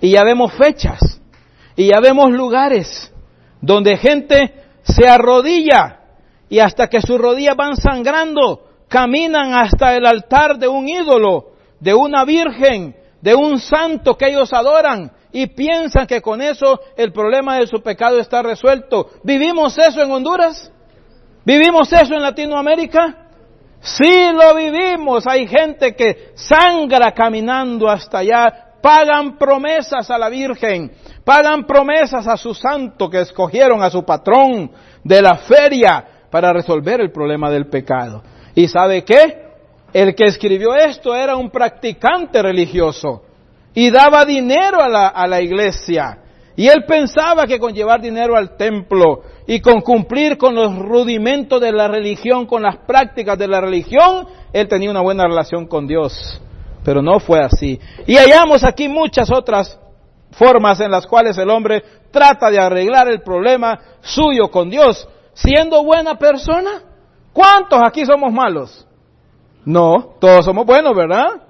y 0.00 0.10
ya 0.10 0.24
vemos 0.24 0.52
fechas 0.54 0.98
y 1.76 1.88
ya 1.88 2.00
vemos 2.00 2.30
lugares 2.32 3.12
donde 3.60 3.96
gente 3.96 4.54
se 4.82 5.08
arrodilla 5.08 6.00
y 6.48 6.58
hasta 6.58 6.88
que 6.88 7.00
sus 7.00 7.18
rodillas 7.18 7.56
van 7.56 7.76
sangrando, 7.76 8.66
caminan 8.88 9.54
hasta 9.54 9.94
el 9.94 10.04
altar 10.04 10.58
de 10.58 10.66
un 10.66 10.88
ídolo, 10.88 11.52
de 11.78 11.94
una 11.94 12.24
virgen, 12.24 12.96
de 13.20 13.34
un 13.34 13.58
santo 13.58 14.16
que 14.16 14.28
ellos 14.28 14.52
adoran 14.52 15.12
y 15.32 15.46
piensan 15.48 16.06
que 16.06 16.20
con 16.20 16.42
eso 16.42 16.80
el 16.96 17.12
problema 17.12 17.56
de 17.58 17.66
su 17.66 17.82
pecado 17.82 18.18
está 18.18 18.42
resuelto. 18.42 19.10
¿Vivimos 19.22 19.76
eso 19.78 20.02
en 20.02 20.10
Honduras? 20.10 20.72
¿Vivimos 21.44 21.92
eso 21.92 22.14
en 22.14 22.22
Latinoamérica? 22.22 23.28
Sí 23.80 24.30
lo 24.32 24.54
vivimos. 24.54 25.26
Hay 25.26 25.46
gente 25.46 25.94
que 25.94 26.32
sangra 26.34 27.12
caminando 27.12 27.88
hasta 27.88 28.18
allá. 28.18 28.66
Pagan 28.82 29.38
promesas 29.38 30.10
a 30.10 30.18
la 30.18 30.28
Virgen. 30.28 30.92
Pagan 31.24 31.64
promesas 31.66 32.26
a 32.26 32.36
su 32.36 32.54
santo 32.54 33.08
que 33.08 33.20
escogieron 33.20 33.82
a 33.82 33.90
su 33.90 34.04
patrón 34.04 34.70
de 35.04 35.22
la 35.22 35.36
feria 35.36 36.04
para 36.30 36.52
resolver 36.52 37.00
el 37.00 37.10
problema 37.10 37.50
del 37.50 37.68
pecado. 37.68 38.22
¿Y 38.54 38.68
sabe 38.68 39.04
qué? 39.04 39.49
El 39.92 40.14
que 40.14 40.26
escribió 40.26 40.74
esto 40.74 41.14
era 41.14 41.36
un 41.36 41.50
practicante 41.50 42.42
religioso 42.42 43.22
y 43.74 43.90
daba 43.90 44.24
dinero 44.24 44.80
a 44.80 44.88
la, 44.88 45.08
a 45.08 45.26
la 45.26 45.40
iglesia. 45.40 46.18
Y 46.56 46.68
él 46.68 46.84
pensaba 46.86 47.46
que 47.46 47.58
con 47.58 47.72
llevar 47.72 48.00
dinero 48.00 48.36
al 48.36 48.56
templo 48.56 49.22
y 49.46 49.60
con 49.60 49.80
cumplir 49.80 50.36
con 50.36 50.54
los 50.54 50.76
rudimentos 50.76 51.60
de 51.60 51.72
la 51.72 51.88
religión, 51.88 52.46
con 52.46 52.62
las 52.62 52.76
prácticas 52.78 53.38
de 53.38 53.48
la 53.48 53.60
religión, 53.60 54.26
él 54.52 54.68
tenía 54.68 54.90
una 54.90 55.00
buena 55.00 55.26
relación 55.26 55.66
con 55.66 55.86
Dios. 55.86 56.40
Pero 56.84 57.02
no 57.02 57.18
fue 57.20 57.40
así. 57.40 57.80
Y 58.06 58.16
hallamos 58.16 58.64
aquí 58.64 58.88
muchas 58.88 59.30
otras 59.30 59.78
formas 60.32 60.80
en 60.80 60.90
las 60.90 61.06
cuales 61.06 61.36
el 61.38 61.50
hombre 61.50 61.82
trata 62.10 62.50
de 62.50 62.60
arreglar 62.60 63.08
el 63.08 63.22
problema 63.22 63.78
suyo 64.00 64.50
con 64.50 64.70
Dios, 64.70 65.08
siendo 65.34 65.82
buena 65.84 66.18
persona. 66.18 66.82
¿Cuántos 67.32 67.80
aquí 67.84 68.04
somos 68.04 68.32
malos? 68.32 68.86
No, 69.64 70.14
todos 70.18 70.44
somos 70.44 70.64
buenos, 70.66 70.94
¿verdad? 70.96 71.42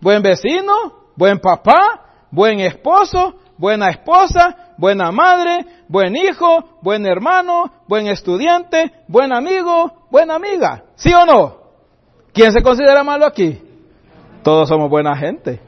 Buen 0.00 0.22
vecino, 0.22 0.72
buen 1.16 1.38
papá, 1.38 2.00
buen 2.30 2.60
esposo, 2.60 3.34
buena 3.58 3.90
esposa, 3.90 4.74
buena 4.78 5.12
madre, 5.12 5.66
buen 5.88 6.16
hijo, 6.16 6.78
buen 6.80 7.06
hermano, 7.06 7.70
buen 7.86 8.06
estudiante, 8.06 8.92
buen 9.06 9.32
amigo, 9.32 10.06
buena 10.10 10.34
amiga. 10.34 10.84
¿Sí 10.96 11.12
o 11.12 11.24
no? 11.26 11.56
¿Quién 12.32 12.52
se 12.52 12.62
considera 12.62 13.04
malo 13.04 13.26
aquí? 13.26 13.60
Todos 14.42 14.68
somos 14.68 14.88
buena 14.88 15.14
gente. 15.16 15.60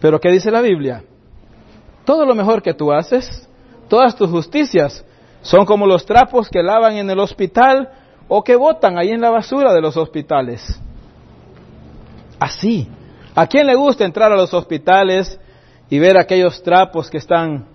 Pero 0.00 0.20
¿qué 0.20 0.30
dice 0.30 0.50
la 0.50 0.60
Biblia? 0.60 1.02
Todo 2.04 2.24
lo 2.24 2.34
mejor 2.34 2.62
que 2.62 2.72
tú 2.72 2.92
haces, 2.92 3.48
todas 3.88 4.14
tus 4.14 4.30
justicias, 4.30 5.04
son 5.42 5.66
como 5.66 5.86
los 5.86 6.06
trapos 6.06 6.48
que 6.48 6.62
lavan 6.62 6.96
en 6.96 7.10
el 7.10 7.18
hospital 7.18 7.90
o 8.28 8.42
que 8.42 8.56
botan 8.56 8.98
ahí 8.98 9.10
en 9.10 9.20
la 9.20 9.30
basura 9.30 9.72
de 9.72 9.80
los 9.80 9.96
hospitales. 9.96 10.80
Así. 12.38 12.88
¿A 13.34 13.46
quién 13.46 13.66
le 13.66 13.74
gusta 13.74 14.04
entrar 14.04 14.32
a 14.32 14.36
los 14.36 14.52
hospitales 14.54 15.38
y 15.90 15.98
ver 15.98 16.16
aquellos 16.18 16.62
trapos 16.62 17.10
que 17.10 17.18
están 17.18 17.66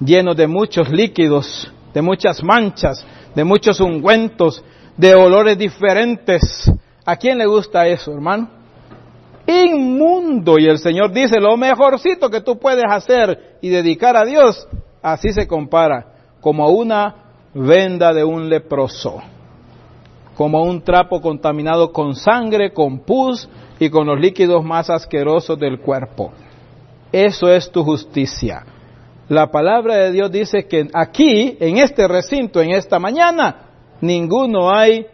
llenos 0.00 0.36
de 0.36 0.46
muchos 0.46 0.88
líquidos, 0.88 1.70
de 1.92 2.00
muchas 2.02 2.42
manchas, 2.42 3.04
de 3.34 3.44
muchos 3.44 3.80
ungüentos, 3.80 4.64
de 4.96 5.14
olores 5.14 5.58
diferentes? 5.58 6.72
¿A 7.04 7.16
quién 7.16 7.38
le 7.38 7.46
gusta 7.46 7.86
eso, 7.86 8.12
hermano? 8.12 8.48
Inmundo. 9.46 10.58
Y 10.58 10.66
el 10.66 10.78
Señor 10.78 11.12
dice, 11.12 11.38
lo 11.40 11.56
mejorcito 11.56 12.30
que 12.30 12.40
tú 12.40 12.58
puedes 12.58 12.84
hacer 12.88 13.58
y 13.60 13.68
dedicar 13.68 14.16
a 14.16 14.24
Dios, 14.24 14.66
así 15.02 15.32
se 15.32 15.46
compara, 15.46 16.06
como 16.40 16.64
a 16.64 16.70
una 16.70 17.14
venda 17.52 18.12
de 18.12 18.24
un 18.24 18.48
leproso, 18.48 19.20
como 20.40 20.62
un 20.62 20.80
trapo 20.80 21.20
contaminado 21.20 21.92
con 21.92 22.14
sangre, 22.14 22.72
con 22.72 23.00
pus 23.00 23.46
y 23.78 23.90
con 23.90 24.06
los 24.06 24.18
líquidos 24.18 24.64
más 24.64 24.88
asquerosos 24.88 25.58
del 25.58 25.80
cuerpo. 25.80 26.32
Eso 27.12 27.50
es 27.50 27.70
tu 27.70 27.84
justicia. 27.84 28.64
La 29.28 29.50
palabra 29.50 29.96
de 29.96 30.12
Dios 30.12 30.32
dice 30.32 30.66
que 30.66 30.88
aquí, 30.94 31.58
en 31.60 31.76
este 31.76 32.08
recinto, 32.08 32.62
en 32.62 32.70
esta 32.70 32.98
mañana, 32.98 33.66
ninguno 34.00 34.74
hay 34.74 35.06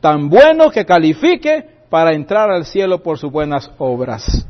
tan 0.00 0.28
bueno 0.28 0.68
que 0.70 0.84
califique 0.84 1.64
para 1.88 2.12
entrar 2.12 2.50
al 2.50 2.64
cielo 2.64 3.00
por 3.00 3.16
sus 3.16 3.30
buenas 3.30 3.70
obras. 3.78 4.44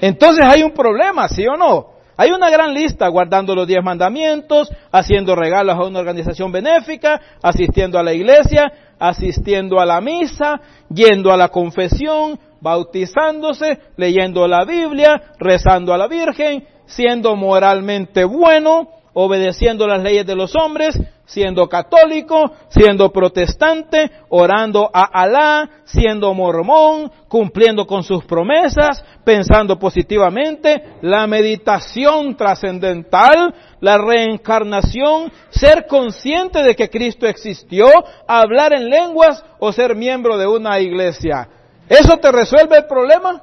Entonces 0.00 0.44
hay 0.44 0.64
un 0.64 0.72
problema, 0.72 1.28
¿sí 1.28 1.46
o 1.46 1.56
no? 1.56 1.99
Hay 2.20 2.32
una 2.32 2.50
gran 2.50 2.74
lista 2.74 3.08
guardando 3.08 3.54
los 3.54 3.66
diez 3.66 3.82
mandamientos, 3.82 4.70
haciendo 4.92 5.34
regalos 5.34 5.74
a 5.74 5.86
una 5.86 6.00
organización 6.00 6.52
benéfica, 6.52 7.18
asistiendo 7.42 7.98
a 7.98 8.02
la 8.02 8.12
iglesia, 8.12 8.70
asistiendo 8.98 9.80
a 9.80 9.86
la 9.86 10.02
misa, 10.02 10.60
yendo 10.90 11.32
a 11.32 11.38
la 11.38 11.48
confesión, 11.48 12.38
bautizándose, 12.60 13.78
leyendo 13.96 14.46
la 14.46 14.66
Biblia, 14.66 15.32
rezando 15.38 15.94
a 15.94 15.96
la 15.96 16.08
Virgen, 16.08 16.62
siendo 16.84 17.34
moralmente 17.36 18.24
bueno, 18.24 18.99
obedeciendo 19.12 19.86
las 19.86 20.02
leyes 20.02 20.26
de 20.26 20.36
los 20.36 20.54
hombres, 20.56 20.98
siendo 21.24 21.68
católico, 21.68 22.50
siendo 22.68 23.12
protestante, 23.12 24.10
orando 24.28 24.90
a 24.92 25.04
Alá, 25.04 25.82
siendo 25.84 26.34
mormón, 26.34 27.10
cumpliendo 27.28 27.86
con 27.86 28.02
sus 28.02 28.24
promesas, 28.24 29.04
pensando 29.24 29.78
positivamente, 29.78 30.96
la 31.02 31.26
meditación 31.26 32.36
trascendental, 32.36 33.54
la 33.80 33.98
reencarnación, 33.98 35.32
ser 35.50 35.86
consciente 35.86 36.62
de 36.62 36.74
que 36.74 36.90
Cristo 36.90 37.26
existió, 37.26 37.86
hablar 38.26 38.72
en 38.72 38.90
lenguas 38.90 39.44
o 39.60 39.72
ser 39.72 39.94
miembro 39.94 40.36
de 40.36 40.46
una 40.46 40.80
iglesia. 40.80 41.48
¿Eso 41.88 42.16
te 42.16 42.30
resuelve 42.32 42.78
el 42.78 42.86
problema? 42.86 43.42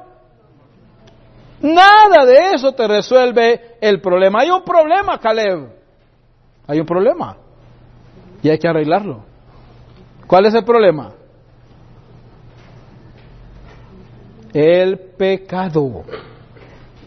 Nada 1.61 2.25
de 2.25 2.51
eso 2.53 2.73
te 2.73 2.87
resuelve 2.87 3.66
el 3.81 4.01
problema. 4.01 4.41
Hay 4.41 4.49
un 4.49 4.63
problema, 4.63 5.19
Caleb. 5.19 5.69
Hay 6.67 6.79
un 6.79 6.85
problema. 6.85 7.37
Y 8.41 8.49
hay 8.49 8.57
que 8.57 8.67
arreglarlo. 8.67 9.23
¿Cuál 10.27 10.45
es 10.45 10.53
el 10.53 10.63
problema? 10.63 11.13
El 14.53 14.99
pecado. 15.17 16.03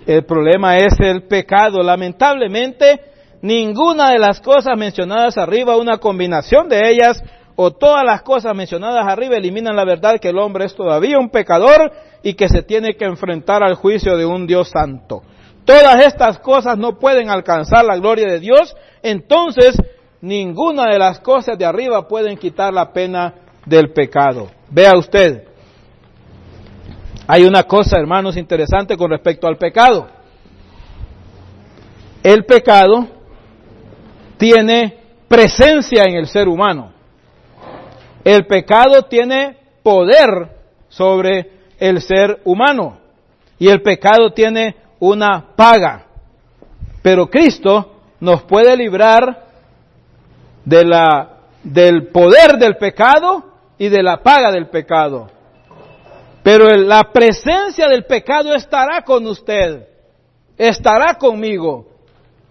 El 0.07 0.25
problema 0.25 0.79
es 0.79 0.99
el 0.99 1.25
pecado. 1.25 1.83
Lamentablemente, 1.83 3.01
ninguna 3.43 4.11
de 4.11 4.19
las 4.19 4.41
cosas 4.41 4.77
mencionadas 4.77 5.37
arriba, 5.37 5.77
una 5.77 5.99
combinación 5.99 6.69
de 6.69 6.91
ellas, 6.91 7.23
o 7.63 7.73
todas 7.73 8.05
las 8.05 8.23
cosas 8.23 8.55
mencionadas 8.57 9.07
arriba 9.07 9.37
eliminan 9.37 9.77
la 9.77 9.85
verdad 9.85 10.19
que 10.19 10.31
el 10.31 10.39
hombre 10.39 10.65
es 10.65 10.75
todavía 10.75 11.19
un 11.19 11.29
pecador 11.29 11.93
y 12.23 12.33
que 12.33 12.49
se 12.49 12.63
tiene 12.63 12.95
que 12.95 13.05
enfrentar 13.05 13.63
al 13.63 13.75
juicio 13.75 14.17
de 14.17 14.25
un 14.25 14.47
Dios 14.47 14.71
santo. 14.71 15.23
Todas 15.65 16.05
estas 16.05 16.39
cosas 16.39 16.79
no 16.79 16.99
pueden 16.99 17.31
alcanzar 17.31 17.85
la 17.85 17.97
gloria 17.97 18.27
de 18.27 18.41
Dios, 18.41 18.77
entonces 19.03 19.77
ninguna 20.21 20.87
de 20.87 20.99
las 20.99 21.21
cosas 21.21 21.57
de 21.59 21.65
arriba 21.65 22.09
pueden 22.09 22.37
quitar 22.37 22.73
la 22.73 22.93
pena 22.93 23.35
del 23.67 23.93
pecado. 23.93 24.51
Vea 24.71 24.97
usted, 24.97 25.45
hay 27.33 27.45
una 27.45 27.63
cosa, 27.63 27.97
hermanos, 27.97 28.37
interesante 28.37 28.97
con 28.97 29.09
respecto 29.09 29.47
al 29.47 29.57
pecado. 29.57 30.09
El 32.25 32.45
pecado 32.45 33.07
tiene 34.37 34.99
presencia 35.29 36.03
en 36.09 36.17
el 36.17 36.27
ser 36.27 36.49
humano. 36.49 36.93
El 38.25 38.47
pecado 38.47 39.03
tiene 39.03 39.57
poder 39.81 40.57
sobre 40.89 41.53
el 41.79 42.03
ser 42.03 42.41
humano. 42.45 42.99
Y 43.61 43.69
el 43.69 43.81
pecado 43.81 44.33
tiene 44.33 44.75
una 45.01 45.57
paga. 45.57 46.07
Pero 47.03 47.29
Cristo 47.29 48.01
nos 48.21 48.43
puede 48.43 48.77
librar 48.77 49.47
de 50.65 50.85
la, 50.85 51.39
del 51.65 52.09
poder 52.09 52.59
del 52.59 52.77
pecado 52.77 53.45
y 53.79 53.89
de 53.89 54.03
la 54.03 54.23
paga 54.23 54.53
del 54.53 54.69
pecado. 54.69 55.31
Pero 56.43 56.69
la 56.69 57.05
presencia 57.13 57.89
del 57.89 58.05
pecado 58.05 58.55
estará 58.55 59.03
con 59.03 59.27
usted, 59.27 59.87
estará 60.57 61.15
conmigo. 61.15 61.87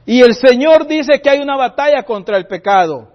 Y 0.06 0.22
el 0.22 0.34
Señor 0.34 0.88
dice 0.88 1.22
que 1.22 1.30
hay 1.30 1.40
una 1.40 1.56
batalla 1.56 2.04
contra 2.04 2.38
el 2.38 2.48
pecado. 2.48 3.10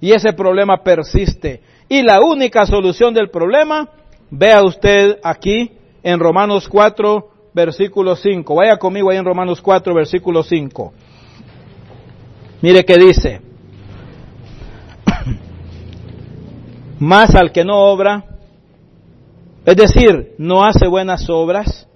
Y 0.00 0.12
ese 0.12 0.32
problema 0.32 0.82
persiste. 0.82 1.62
Y 1.88 2.02
la 2.02 2.20
única 2.20 2.64
solución 2.64 3.12
del 3.12 3.30
problema, 3.30 3.88
vea 4.30 4.62
usted 4.62 5.18
aquí 5.22 5.72
en 6.02 6.18
Romanos 6.18 6.68
4, 6.68 7.29
versículo 7.52 8.16
5. 8.16 8.54
Vaya 8.54 8.76
conmigo 8.76 9.10
ahí 9.10 9.18
en 9.18 9.24
Romanos 9.24 9.60
4, 9.60 9.94
versículo 9.94 10.42
5. 10.42 10.92
Mire 12.62 12.84
que 12.84 12.96
dice, 12.96 13.40
más 16.98 17.34
al 17.34 17.52
que 17.52 17.64
no 17.64 17.78
obra, 17.78 18.24
es 19.64 19.76
decir, 19.76 20.34
no 20.38 20.64
hace 20.64 20.86
buenas 20.86 21.28
obras, 21.30 21.88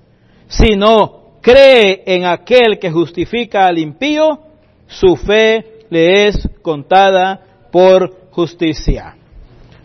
sino 0.49 1.39
cree 1.41 2.03
en 2.07 2.25
aquel 2.25 2.79
que 2.79 2.91
justifica 2.91 3.67
al 3.67 3.79
impío, 3.79 4.41
su 4.87 5.17
fe 5.17 5.87
le 5.91 6.29
es 6.29 6.49
contada 6.63 7.41
por 7.71 8.31
justicia. 8.31 9.17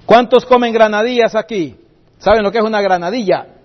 ¿Cuántos 0.06 0.46
comen 0.46 0.74
granadillas 0.74 1.36
aquí? 1.36 1.76
¿Saben 2.18 2.44
lo 2.44 2.52
que 2.52 2.58
es 2.58 2.64
una 2.64 2.82
granadilla? 2.82 3.59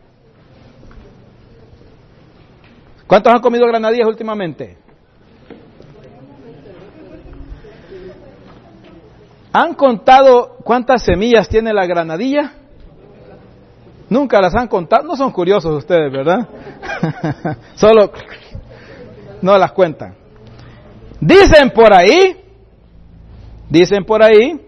¿Cuántos 3.14 3.33
han 3.33 3.40
comido 3.42 3.64
granadillas 3.68 4.09
últimamente? 4.09 4.77
¿Han 9.53 9.74
contado 9.74 10.57
cuántas 10.64 11.05
semillas 11.05 11.48
tiene 11.48 11.72
la 11.72 11.87
granadilla? 11.87 12.55
Nunca 14.11 14.40
las 14.40 14.57
han 14.57 14.66
contado. 14.66 15.05
No 15.05 15.14
son 15.14 15.31
curiosos 15.31 15.79
ustedes, 15.79 16.11
¿verdad? 16.11 16.48
Solo 17.77 18.11
no 19.42 19.57
las 19.59 19.70
cuentan. 19.70 20.16
Dicen 21.20 21.70
por 21.70 21.94
ahí, 21.94 22.37
dicen 23.70 24.05
por 24.05 24.24
ahí, 24.24 24.61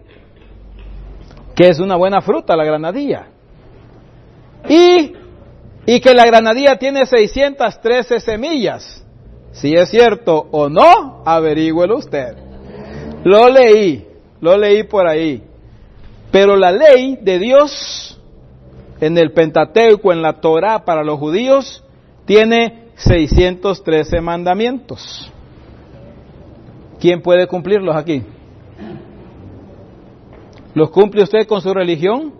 que 1.56 1.68
es 1.68 1.80
una 1.80 1.96
buena 1.96 2.20
fruta 2.20 2.54
la 2.54 2.64
granadilla. 2.64 3.26
Y, 4.68 5.16
y 5.86 6.00
que 6.00 6.12
la 6.14 6.26
granadilla 6.26 6.76
tiene 6.76 7.06
613 7.06 8.20
semillas. 8.20 9.04
Si 9.52 9.72
es 9.72 9.88
cierto 9.88 10.48
o 10.50 10.68
no, 10.68 11.22
averígüelo 11.24 11.96
usted. 11.96 12.36
Lo 13.24 13.48
leí, 13.48 14.06
lo 14.40 14.58
leí 14.58 14.82
por 14.82 15.06
ahí. 15.06 15.42
Pero 16.30 16.56
la 16.56 16.72
ley 16.72 17.18
de 17.22 17.38
Dios 17.38 18.20
en 19.00 19.16
el 19.16 19.32
Pentateuco, 19.32 20.12
en 20.12 20.22
la 20.22 20.40
Torah 20.40 20.84
para 20.84 21.04
los 21.04 21.18
judíos, 21.18 21.84
tiene 22.24 22.88
613 22.96 24.20
mandamientos. 24.20 25.32
¿Quién 26.98 27.22
puede 27.22 27.46
cumplirlos 27.46 27.94
aquí? 27.94 28.22
¿Los 30.74 30.90
cumple 30.90 31.22
usted 31.22 31.46
con 31.46 31.60
su 31.60 31.72
religión? 31.72 32.34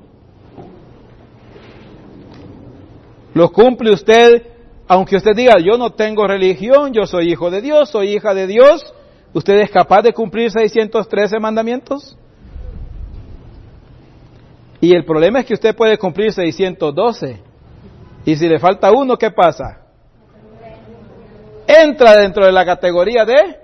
Los 3.37 3.51
cumple 3.51 3.93
usted, 3.93 4.47
aunque 4.89 5.17
usted 5.17 5.37
diga, 5.37 5.59
yo 5.59 5.77
no 5.77 5.91
tengo 5.91 6.27
religión, 6.27 6.95
yo 6.95 7.05
soy 7.05 7.31
hijo 7.31 7.51
de 7.51 7.61
Dios, 7.61 7.91
soy 7.91 8.15
hija 8.17 8.33
de 8.33 8.47
Dios. 8.47 8.95
¿Usted 9.35 9.61
es 9.61 9.71
capaz 9.71 10.01
de 10.01 10.15
cumplir 10.15 10.51
613 10.51 11.39
mandamientos? 11.39 12.17
Y 14.81 14.97
el 14.97 15.05
problema 15.05 15.41
es 15.41 15.45
que 15.45 15.53
usted 15.53 15.77
puede 15.77 15.99
cumplir 15.99 16.33
612. 16.33 17.43
Y 18.25 18.37
si 18.37 18.49
le 18.49 18.59
falta 18.59 18.91
uno, 18.91 19.19
¿qué 19.19 19.31
pasa? 19.31 19.83
Entra 21.67 22.17
dentro 22.17 22.47
de 22.47 22.53
la 22.53 22.65
categoría 22.65 23.27
de 23.27 23.59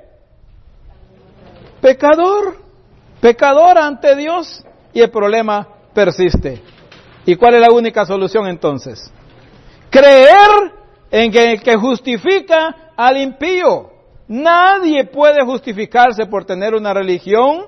pecador. 1.80 2.58
Pecador 3.22 3.78
ante 3.78 4.16
Dios. 4.16 4.66
Y 4.92 5.00
el 5.00 5.10
problema 5.10 5.66
persiste. 5.94 6.60
¿Y 7.24 7.36
cuál 7.36 7.54
es 7.54 7.62
la 7.62 7.72
única 7.72 8.04
solución 8.04 8.46
entonces? 8.48 9.10
Creer 9.92 10.72
en 11.10 11.30
que 11.30 11.58
que 11.62 11.76
justifica 11.76 12.92
al 12.96 13.16
impío. 13.18 13.90
Nadie 14.26 15.04
puede 15.04 15.44
justificarse 15.44 16.26
por 16.26 16.44
tener 16.44 16.74
una 16.74 16.92
religión 16.92 17.66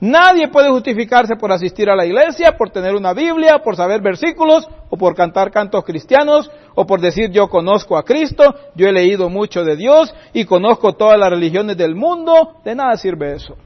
Nadie 0.00 0.48
puede 0.48 0.68
justificarse 0.68 1.36
por 1.36 1.50
asistir 1.50 1.88
a 1.88 1.96
la 1.96 2.04
iglesia, 2.04 2.52
por 2.58 2.68
tener 2.68 2.94
una 2.94 3.14
Biblia, 3.14 3.60
por 3.64 3.76
saber 3.76 4.02
versículos, 4.02 4.68
o 4.90 4.96
por 4.98 5.14
cantar 5.14 5.50
cantos 5.50 5.84
cristianos, 5.84 6.50
o 6.74 6.86
por 6.86 7.00
decir 7.00 7.30
yo 7.30 7.48
conozco 7.48 7.96
a 7.96 8.04
Cristo, 8.04 8.54
yo 8.74 8.88
he 8.88 8.92
leído 8.92 9.30
mucho 9.30 9.64
de 9.64 9.74
Dios 9.74 10.14
y 10.34 10.44
conozco 10.44 10.92
todas 10.92 11.18
las 11.18 11.30
religiones 11.30 11.78
del 11.78 11.94
mundo. 11.94 12.56
De 12.62 12.74
nada 12.74 12.94
sirve 12.96 13.36
eso. 13.36 13.56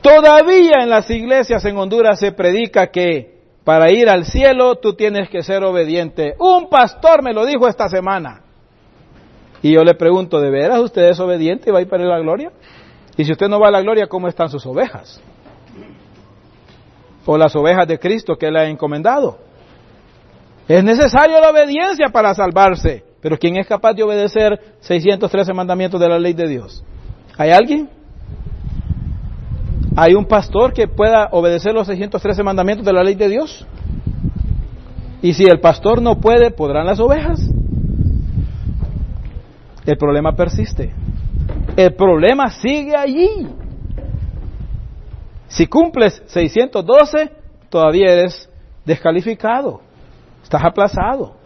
Todavía 0.00 0.82
en 0.82 0.88
las 0.88 1.10
iglesias 1.10 1.62
en 1.66 1.76
Honduras 1.76 2.18
se 2.18 2.32
predica 2.32 2.86
que 2.86 3.33
para 3.64 3.90
ir 3.90 4.08
al 4.08 4.26
cielo 4.26 4.76
tú 4.76 4.92
tienes 4.94 5.28
que 5.30 5.42
ser 5.42 5.64
obediente. 5.64 6.34
Un 6.38 6.68
pastor 6.68 7.22
me 7.22 7.32
lo 7.32 7.46
dijo 7.46 7.66
esta 7.66 7.88
semana. 7.88 8.42
Y 9.62 9.72
yo 9.72 9.82
le 9.82 9.94
pregunto, 9.94 10.40
¿de 10.40 10.50
veras 10.50 10.80
usted 10.80 11.08
es 11.08 11.18
obediente 11.18 11.70
y 11.70 11.72
va 11.72 11.78
a 11.78 11.82
ir 11.82 11.88
para 11.88 12.04
la 12.04 12.18
gloria? 12.18 12.52
Y 13.16 13.24
si 13.24 13.32
usted 13.32 13.48
no 13.48 13.58
va 13.58 13.68
a 13.68 13.70
la 13.70 13.80
gloria, 13.80 14.06
¿cómo 14.06 14.28
están 14.28 14.50
sus 14.50 14.66
ovejas? 14.66 15.20
O 17.24 17.38
las 17.38 17.56
ovejas 17.56 17.88
de 17.88 17.98
Cristo 17.98 18.36
que 18.36 18.48
Él 18.48 18.56
ha 18.56 18.66
encomendado. 18.66 19.38
Es 20.68 20.84
necesaria 20.84 21.40
la 21.40 21.50
obediencia 21.50 22.08
para 22.12 22.34
salvarse. 22.34 23.04
Pero 23.22 23.38
¿quién 23.38 23.56
es 23.56 23.66
capaz 23.66 23.94
de 23.94 24.02
obedecer 24.02 24.76
613 24.80 25.54
mandamientos 25.54 25.98
de 25.98 26.08
la 26.10 26.18
ley 26.18 26.34
de 26.34 26.46
Dios? 26.46 26.84
¿Hay 27.38 27.50
alguien? 27.50 27.88
¿Hay 29.96 30.14
un 30.14 30.24
pastor 30.24 30.72
que 30.72 30.88
pueda 30.88 31.28
obedecer 31.30 31.72
los 31.72 31.86
613 31.86 32.42
mandamientos 32.42 32.84
de 32.84 32.92
la 32.92 33.04
ley 33.04 33.14
de 33.14 33.28
Dios? 33.28 33.64
Y 35.22 35.34
si 35.34 35.44
el 35.44 35.60
pastor 35.60 36.02
no 36.02 36.20
puede, 36.20 36.50
¿podrán 36.50 36.86
las 36.86 36.98
ovejas? 36.98 37.40
El 39.86 39.96
problema 39.96 40.34
persiste. 40.34 40.92
El 41.76 41.94
problema 41.94 42.50
sigue 42.50 42.96
allí. 42.96 43.46
Si 45.46 45.66
cumples 45.66 46.22
612, 46.26 47.30
todavía 47.68 48.12
eres 48.12 48.50
descalificado. 48.84 49.80
Estás 50.42 50.64
aplazado. 50.64 51.36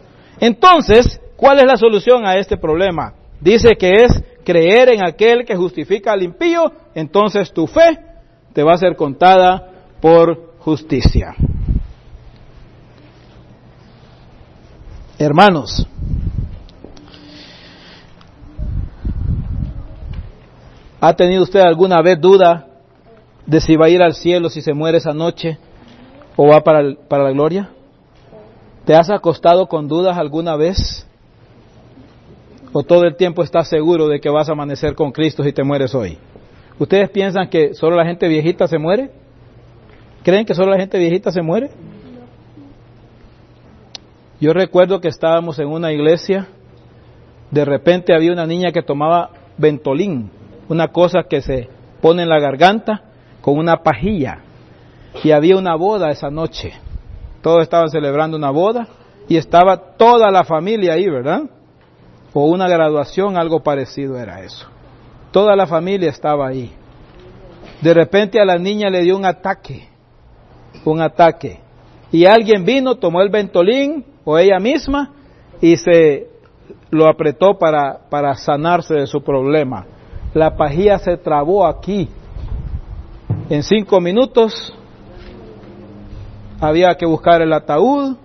Entonces, 0.40 1.20
¿cuál 1.36 1.58
es 1.58 1.66
la 1.66 1.76
solución 1.76 2.26
a 2.26 2.36
este 2.36 2.56
problema? 2.56 3.12
Dice 3.40 3.76
que 3.78 3.92
es 4.04 4.24
creer 4.44 4.88
en 4.88 5.06
aquel 5.06 5.44
que 5.44 5.54
justifica 5.54 6.12
al 6.12 6.22
impío, 6.22 6.72
entonces 6.94 7.52
tu 7.52 7.66
fe 7.66 8.07
te 8.52 8.62
va 8.62 8.74
a 8.74 8.78
ser 8.78 8.96
contada 8.96 9.70
por 10.00 10.54
justicia. 10.58 11.34
Hermanos, 15.18 15.86
¿Ha 21.00 21.14
tenido 21.14 21.44
usted 21.44 21.60
alguna 21.60 22.02
vez 22.02 22.20
duda 22.20 22.66
de 23.46 23.60
si 23.60 23.76
va 23.76 23.86
a 23.86 23.90
ir 23.90 24.02
al 24.02 24.14
cielo 24.14 24.50
si 24.50 24.62
se 24.62 24.74
muere 24.74 24.98
esa 24.98 25.12
noche 25.12 25.58
o 26.36 26.48
va 26.48 26.62
para, 26.62 26.94
para 27.08 27.24
la 27.24 27.30
gloria? 27.30 27.70
¿Te 28.84 28.96
has 28.96 29.08
acostado 29.10 29.66
con 29.66 29.86
dudas 29.86 30.18
alguna 30.18 30.56
vez? 30.56 31.06
¿O 32.72 32.82
todo 32.82 33.04
el 33.04 33.16
tiempo 33.16 33.42
estás 33.42 33.68
seguro 33.68 34.08
de 34.08 34.20
que 34.20 34.28
vas 34.28 34.48
a 34.48 34.52
amanecer 34.52 34.94
con 34.94 35.12
Cristo 35.12 35.44
si 35.44 35.52
te 35.52 35.62
mueres 35.62 35.94
hoy? 35.94 36.18
¿Ustedes 36.78 37.10
piensan 37.10 37.48
que 37.48 37.74
solo 37.74 37.96
la 37.96 38.04
gente 38.04 38.28
viejita 38.28 38.66
se 38.68 38.78
muere? 38.78 39.10
¿Creen 40.22 40.46
que 40.46 40.54
solo 40.54 40.70
la 40.70 40.78
gente 40.78 40.98
viejita 40.98 41.32
se 41.32 41.42
muere? 41.42 41.70
Yo 44.40 44.52
recuerdo 44.52 45.00
que 45.00 45.08
estábamos 45.08 45.58
en 45.58 45.68
una 45.68 45.92
iglesia, 45.92 46.48
de 47.50 47.64
repente 47.64 48.14
había 48.14 48.32
una 48.32 48.46
niña 48.46 48.70
que 48.70 48.82
tomaba 48.82 49.30
ventolín 49.56 50.30
una 50.68 50.88
cosa 50.88 51.24
que 51.28 51.40
se 51.40 51.68
pone 52.00 52.22
en 52.22 52.28
la 52.28 52.38
garganta 52.38 53.02
con 53.40 53.58
una 53.58 53.78
pajilla. 53.78 54.40
Y 55.24 55.30
había 55.32 55.56
una 55.56 55.74
boda 55.74 56.10
esa 56.10 56.30
noche. 56.30 56.74
Todos 57.42 57.62
estaban 57.62 57.88
celebrando 57.88 58.36
una 58.36 58.50
boda 58.50 58.86
y 59.28 59.36
estaba 59.36 59.76
toda 59.96 60.30
la 60.30 60.44
familia 60.44 60.94
ahí, 60.94 61.08
¿verdad? 61.08 61.42
O 62.34 62.44
una 62.44 62.68
graduación, 62.68 63.36
algo 63.36 63.62
parecido 63.62 64.18
era 64.18 64.42
eso. 64.42 64.68
Toda 65.30 65.54
la 65.56 65.66
familia 65.66 66.10
estaba 66.10 66.48
ahí. 66.48 66.72
De 67.80 67.94
repente 67.94 68.40
a 68.40 68.44
la 68.44 68.58
niña 68.58 68.90
le 68.90 69.02
dio 69.02 69.16
un 69.16 69.24
ataque, 69.24 69.88
un 70.84 71.00
ataque. 71.00 71.60
Y 72.10 72.24
alguien 72.24 72.64
vino, 72.64 72.96
tomó 72.96 73.20
el 73.20 73.28
ventolín 73.28 74.04
o 74.24 74.38
ella 74.38 74.58
misma 74.58 75.12
y 75.60 75.76
se 75.76 76.28
lo 76.90 77.08
apretó 77.08 77.58
para, 77.58 78.00
para 78.08 78.34
sanarse 78.34 78.94
de 78.94 79.06
su 79.06 79.22
problema 79.22 79.86
la 80.34 80.56
pajilla 80.56 80.98
se 80.98 81.16
trabó 81.16 81.66
aquí. 81.66 82.08
En 83.48 83.62
cinco 83.62 84.00
minutos 84.00 84.74
había 86.60 86.94
que 86.94 87.06
buscar 87.06 87.40
el 87.40 87.52
ataúd, 87.52 88.16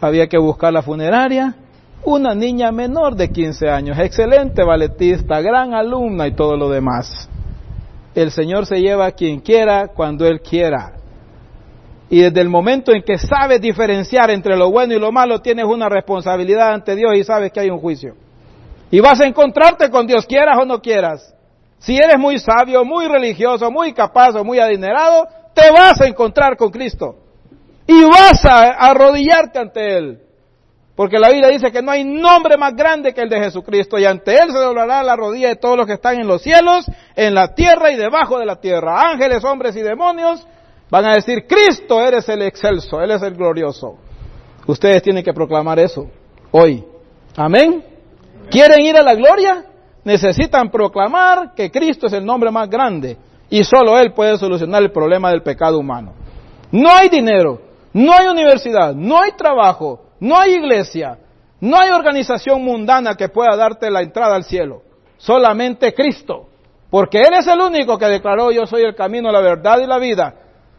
había 0.00 0.26
que 0.28 0.38
buscar 0.38 0.72
la 0.72 0.82
funeraria. 0.82 1.54
Una 2.04 2.34
niña 2.34 2.72
menor 2.72 3.14
de 3.14 3.30
15 3.30 3.70
años, 3.70 3.96
excelente 3.96 4.64
balletista, 4.64 5.40
gran 5.40 5.72
alumna 5.72 6.26
y 6.26 6.34
todo 6.34 6.56
lo 6.56 6.68
demás. 6.68 7.28
El 8.14 8.32
Señor 8.32 8.66
se 8.66 8.80
lleva 8.80 9.06
a 9.06 9.12
quien 9.12 9.40
quiera 9.40 9.88
cuando 9.88 10.26
Él 10.26 10.40
quiera. 10.40 10.94
Y 12.10 12.20
desde 12.20 12.40
el 12.40 12.48
momento 12.48 12.92
en 12.92 13.02
que 13.02 13.18
sabes 13.18 13.60
diferenciar 13.60 14.30
entre 14.30 14.56
lo 14.56 14.70
bueno 14.70 14.94
y 14.94 14.98
lo 14.98 15.12
malo, 15.12 15.40
tienes 15.40 15.64
una 15.64 15.88
responsabilidad 15.88 16.74
ante 16.74 16.96
Dios 16.96 17.16
y 17.16 17.24
sabes 17.24 17.52
que 17.52 17.60
hay 17.60 17.70
un 17.70 17.78
juicio. 17.78 18.14
Y 18.90 19.00
vas 19.00 19.20
a 19.20 19.26
encontrarte 19.26 19.88
con 19.88 20.06
Dios, 20.06 20.26
quieras 20.26 20.58
o 20.60 20.64
no 20.64 20.82
quieras. 20.82 21.34
Si 21.78 21.96
eres 21.96 22.18
muy 22.18 22.38
sabio, 22.38 22.84
muy 22.84 23.06
religioso, 23.06 23.70
muy 23.70 23.92
capaz 23.92 24.34
o 24.34 24.44
muy 24.44 24.58
adinerado, 24.58 25.26
te 25.54 25.70
vas 25.70 26.00
a 26.00 26.06
encontrar 26.06 26.56
con 26.56 26.70
Cristo. 26.70 27.16
Y 27.86 28.04
vas 28.04 28.44
a 28.44 28.70
arrodillarte 28.90 29.58
ante 29.58 29.96
Él. 29.96 30.18
Porque 30.94 31.18
la 31.18 31.30
Biblia 31.30 31.48
dice 31.48 31.72
que 31.72 31.80
no 31.80 31.90
hay 31.90 32.04
nombre 32.04 32.56
más 32.58 32.74
grande 32.76 33.14
que 33.14 33.22
el 33.22 33.28
de 33.28 33.38
Jesucristo 33.38 33.98
y 33.98 34.04
ante 34.04 34.34
Él 34.34 34.52
se 34.52 34.58
doblará 34.58 35.02
la 35.02 35.16
rodilla 35.16 35.48
de 35.48 35.56
todos 35.56 35.76
los 35.76 35.86
que 35.86 35.94
están 35.94 36.20
en 36.20 36.26
los 36.26 36.42
cielos, 36.42 36.84
en 37.16 37.34
la 37.34 37.54
tierra 37.54 37.90
y 37.90 37.96
debajo 37.96 38.38
de 38.38 38.44
la 38.44 38.56
tierra. 38.56 39.10
Ángeles, 39.10 39.42
hombres 39.44 39.74
y 39.76 39.80
demonios 39.80 40.46
van 40.90 41.06
a 41.06 41.14
decir, 41.14 41.46
Cristo 41.46 42.00
eres 42.02 42.28
el 42.28 42.42
excelso, 42.42 43.00
Él 43.00 43.10
es 43.10 43.22
el 43.22 43.34
glorioso. 43.34 43.96
Ustedes 44.66 45.02
tienen 45.02 45.24
que 45.24 45.32
proclamar 45.32 45.78
eso 45.78 46.08
hoy. 46.50 46.84
Amén. 47.36 47.82
¿Quieren 48.50 48.80
ir 48.80 48.96
a 48.96 49.02
la 49.02 49.14
gloria? 49.14 49.64
Necesitan 50.04 50.70
proclamar 50.70 51.54
que 51.54 51.70
Cristo 51.70 52.06
es 52.06 52.12
el 52.12 52.24
nombre 52.24 52.50
más 52.50 52.68
grande 52.68 53.16
y 53.48 53.64
solo 53.64 53.98
Él 53.98 54.12
puede 54.12 54.36
solucionar 54.36 54.82
el 54.82 54.92
problema 54.92 55.30
del 55.30 55.42
pecado 55.42 55.78
humano. 55.78 56.12
No 56.70 56.90
hay 56.90 57.08
dinero, 57.08 57.60
no 57.94 58.12
hay 58.12 58.26
universidad, 58.26 58.94
no 58.94 59.20
hay 59.20 59.32
trabajo, 59.32 60.11
no 60.22 60.38
hay 60.38 60.54
iglesia, 60.54 61.18
no 61.58 61.76
hay 61.76 61.90
organización 61.90 62.62
mundana 62.62 63.16
que 63.16 63.28
pueda 63.28 63.56
darte 63.56 63.90
la 63.90 64.02
entrada 64.02 64.36
al 64.36 64.44
cielo. 64.44 64.82
Solamente 65.16 65.92
Cristo. 65.92 66.46
Porque 66.88 67.18
Él 67.18 67.34
es 67.36 67.46
el 67.48 67.58
único 67.58 67.98
que 67.98 68.06
declaró 68.06 68.52
yo 68.52 68.64
soy 68.64 68.82
el 68.82 68.94
camino, 68.94 69.32
la 69.32 69.40
verdad 69.40 69.80
y 69.80 69.86
la 69.86 69.98
vida. 69.98 70.32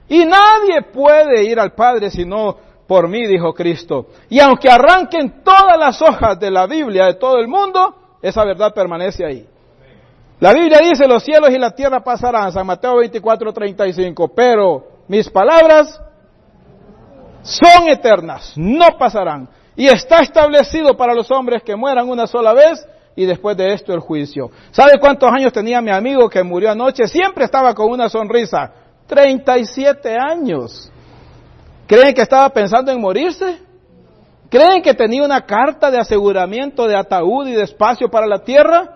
Y 0.07 0.23
nadie 0.23 0.83
puede 0.93 1.43
ir 1.43 1.59
al 1.59 1.73
Padre 1.73 2.09
sino 2.09 2.55
por 2.87 3.09
mí, 3.09 3.27
dijo 3.27 3.53
Cristo. 3.53 4.07
Y 4.29 4.39
aunque 4.39 4.69
arranquen 4.69 5.43
todas 5.43 5.77
las 5.77 6.01
hojas 6.01 6.39
de 6.39 6.49
la 6.49 6.65
Biblia 6.65 7.07
de 7.07 7.15
todo 7.15 7.37
el 7.39 7.49
mundo, 7.49 7.95
esa 8.21 8.45
verdad 8.45 8.73
permanece 8.73 9.25
ahí. 9.25 9.45
La 10.39 10.53
Biblia 10.53 10.79
dice, 10.79 11.05
los 11.05 11.21
cielos 11.21 11.49
y 11.49 11.57
la 11.57 11.71
tierra 11.71 12.01
pasarán, 12.01 12.53
San 12.53 12.65
Mateo 12.65 12.95
24, 12.95 13.51
35, 13.51 14.29
pero 14.33 14.87
mis 15.09 15.29
palabras 15.29 15.99
son 17.43 17.87
eternas, 17.89 18.53
no 18.55 18.97
pasarán. 18.97 19.47
Y 19.75 19.87
está 19.87 20.19
establecido 20.19 20.95
para 20.95 21.13
los 21.13 21.29
hombres 21.31 21.61
que 21.63 21.75
mueran 21.75 22.09
una 22.09 22.25
sola 22.25 22.53
vez 22.53 22.85
y 23.15 23.25
después 23.25 23.55
de 23.57 23.73
esto 23.73 23.93
el 23.93 23.99
juicio. 23.99 24.49
¿Sabe 24.71 24.93
cuántos 24.99 25.31
años 25.31 25.53
tenía 25.53 25.81
mi 25.81 25.91
amigo 25.91 26.29
que 26.29 26.41
murió 26.43 26.71
anoche? 26.71 27.07
Siempre 27.07 27.45
estaba 27.45 27.73
con 27.73 27.91
una 27.91 28.09
sonrisa. 28.09 28.71
37 29.07 30.17
años. 30.17 30.89
¿Creen 31.85 32.13
que 32.13 32.21
estaba 32.21 32.49
pensando 32.49 32.91
en 32.91 33.01
morirse? 33.01 33.59
¿Creen 34.49 34.81
que 34.81 34.93
tenía 34.93 35.23
una 35.23 35.41
carta 35.41 35.91
de 35.91 35.99
aseguramiento 35.99 36.87
de 36.87 36.95
ataúd 36.95 37.47
y 37.47 37.53
de 37.53 37.63
espacio 37.63 38.09
para 38.09 38.27
la 38.27 38.39
tierra? 38.39 38.89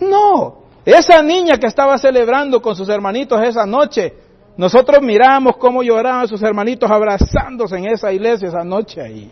No. 0.00 0.60
Esa 0.84 1.22
niña 1.22 1.58
que 1.58 1.66
estaba 1.66 1.98
celebrando 1.98 2.62
con 2.62 2.74
sus 2.74 2.88
hermanitos 2.88 3.40
esa 3.42 3.66
noche, 3.66 4.14
nosotros 4.56 5.00
miramos 5.02 5.56
cómo 5.56 5.82
lloraban 5.82 6.28
sus 6.28 6.42
hermanitos 6.42 6.90
abrazándose 6.90 7.76
en 7.76 7.86
esa 7.86 8.12
iglesia 8.12 8.48
esa 8.48 8.64
noche 8.64 9.00
ahí. 9.00 9.30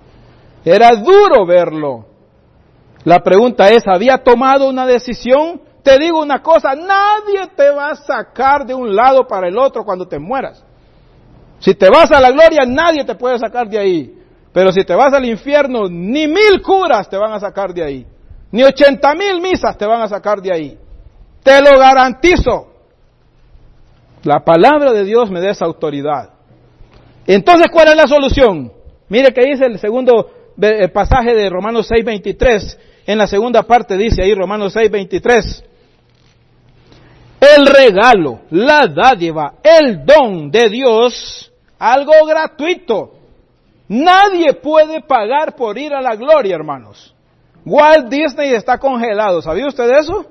Era 0.64 0.90
duro 0.96 1.46
verlo. 1.46 2.06
La 3.04 3.20
pregunta 3.20 3.68
es, 3.68 3.84
¿había 3.86 4.18
tomado 4.18 4.68
una 4.68 4.86
decisión? 4.86 5.60
Te 5.82 5.98
digo 5.98 6.20
una 6.20 6.42
cosa, 6.42 6.74
nadie 6.74 7.48
te 7.56 7.70
va 7.70 7.90
a 7.90 7.94
sacar 7.94 8.66
de 8.66 8.74
un 8.74 8.94
lado 8.94 9.26
para 9.26 9.48
el 9.48 9.58
otro 9.58 9.84
cuando 9.84 10.06
te 10.06 10.18
mueras. 10.18 10.64
Si 11.60 11.74
te 11.74 11.88
vas 11.88 12.10
a 12.12 12.20
la 12.20 12.30
gloria, 12.30 12.64
nadie 12.66 13.04
te 13.04 13.14
puede 13.14 13.38
sacar 13.38 13.68
de 13.68 13.78
ahí. 13.78 14.14
Pero 14.52 14.72
si 14.72 14.84
te 14.84 14.94
vas 14.94 15.12
al 15.12 15.24
infierno, 15.24 15.88
ni 15.88 16.26
mil 16.26 16.62
curas 16.62 17.08
te 17.08 17.16
van 17.16 17.32
a 17.32 17.40
sacar 17.40 17.72
de 17.72 17.84
ahí. 17.84 18.06
Ni 18.50 18.64
ochenta 18.64 19.14
mil 19.14 19.40
misas 19.40 19.76
te 19.76 19.86
van 19.86 20.00
a 20.02 20.08
sacar 20.08 20.40
de 20.40 20.52
ahí. 20.52 20.78
Te 21.42 21.60
lo 21.60 21.78
garantizo. 21.78 22.77
La 24.24 24.44
palabra 24.44 24.92
de 24.92 25.04
Dios 25.04 25.30
me 25.30 25.40
da 25.40 25.50
esa 25.50 25.64
autoridad. 25.64 26.30
Entonces, 27.26 27.68
¿cuál 27.72 27.88
es 27.88 27.96
la 27.96 28.06
solución? 28.06 28.72
Mire 29.08 29.32
que 29.32 29.42
dice 29.42 29.66
el 29.66 29.78
segundo 29.78 30.30
pasaje 30.92 31.34
de 31.34 31.48
Romanos 31.50 31.88
6:23. 31.90 32.78
En 33.06 33.18
la 33.18 33.26
segunda 33.26 33.62
parte 33.62 33.96
dice 33.96 34.22
ahí 34.22 34.34
Romanos 34.34 34.74
6:23. 34.74 35.64
El 37.40 37.66
regalo, 37.66 38.40
la 38.50 38.88
dádiva, 38.88 39.54
el 39.62 40.04
don 40.04 40.50
de 40.50 40.68
Dios, 40.68 41.52
algo 41.78 42.12
gratuito. 42.26 43.12
Nadie 43.88 44.54
puede 44.54 45.00
pagar 45.02 45.54
por 45.54 45.78
ir 45.78 45.94
a 45.94 46.02
la 46.02 46.16
gloria, 46.16 46.56
hermanos. 46.56 47.14
Walt 47.64 48.08
Disney 48.08 48.54
está 48.54 48.78
congelado, 48.78 49.40
¿sabía 49.40 49.68
usted 49.68 49.88
eso? 49.90 50.26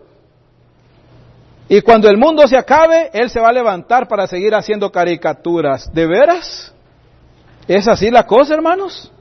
Y 1.70 1.82
cuando 1.82 2.10
el 2.10 2.18
mundo 2.18 2.48
se 2.48 2.58
acabe, 2.58 3.10
él 3.14 3.30
se 3.30 3.40
va 3.40 3.50
a 3.50 3.54
levantar 3.54 4.08
para 4.08 4.26
seguir 4.26 4.56
haciendo 4.56 4.92
caricaturas. 4.92 5.92
¿De 5.94 6.08
veras? 6.08 6.74
¿Es 7.68 7.88
así 7.88 8.10
la 8.10 8.24
cosa, 8.24 8.54
hermanos? 8.54 9.12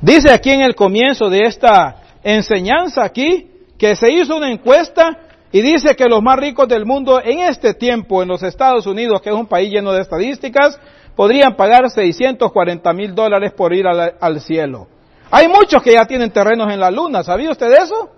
Dice 0.00 0.30
aquí 0.30 0.50
en 0.50 0.62
el 0.62 0.74
comienzo 0.74 1.28
de 1.28 1.42
esta 1.42 1.96
enseñanza 2.22 3.02
aquí 3.02 3.50
que 3.76 3.96
se 3.96 4.12
hizo 4.12 4.36
una 4.36 4.50
encuesta 4.50 5.18
y 5.52 5.62
dice 5.62 5.96
que 5.96 6.04
los 6.04 6.22
más 6.22 6.38
ricos 6.38 6.68
del 6.68 6.86
mundo 6.86 7.20
en 7.20 7.40
este 7.40 7.74
tiempo 7.74 8.22
en 8.22 8.28
los 8.28 8.42
Estados 8.42 8.86
Unidos, 8.86 9.20
que 9.20 9.30
es 9.30 9.34
un 9.34 9.46
país 9.46 9.70
lleno 9.70 9.92
de 9.92 10.02
estadísticas, 10.02 10.78
podrían 11.16 11.56
pagar 11.56 11.90
640 11.90 12.92
mil 12.92 13.14
dólares 13.14 13.52
por 13.52 13.74
ir 13.74 13.86
al, 13.88 14.14
al 14.20 14.40
cielo. 14.40 14.86
Hay 15.30 15.48
muchos 15.48 15.82
que 15.82 15.92
ya 15.92 16.06
tienen 16.06 16.30
terrenos 16.30 16.72
en 16.72 16.78
la 16.78 16.90
luna, 16.90 17.24
¿sabía 17.24 17.50
usted 17.50 17.72
eso? 17.72 18.10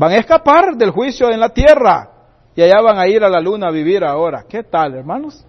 Van 0.00 0.12
a 0.12 0.16
escapar 0.16 0.76
del 0.78 0.92
juicio 0.92 1.30
en 1.30 1.38
la 1.38 1.50
tierra 1.50 2.08
y 2.56 2.62
allá 2.62 2.80
van 2.80 2.98
a 2.98 3.06
ir 3.06 3.22
a 3.22 3.28
la 3.28 3.38
luna 3.38 3.68
a 3.68 3.70
vivir 3.70 4.02
ahora. 4.02 4.46
¿Qué 4.48 4.62
tal, 4.62 4.94
hermanos? 4.94 5.44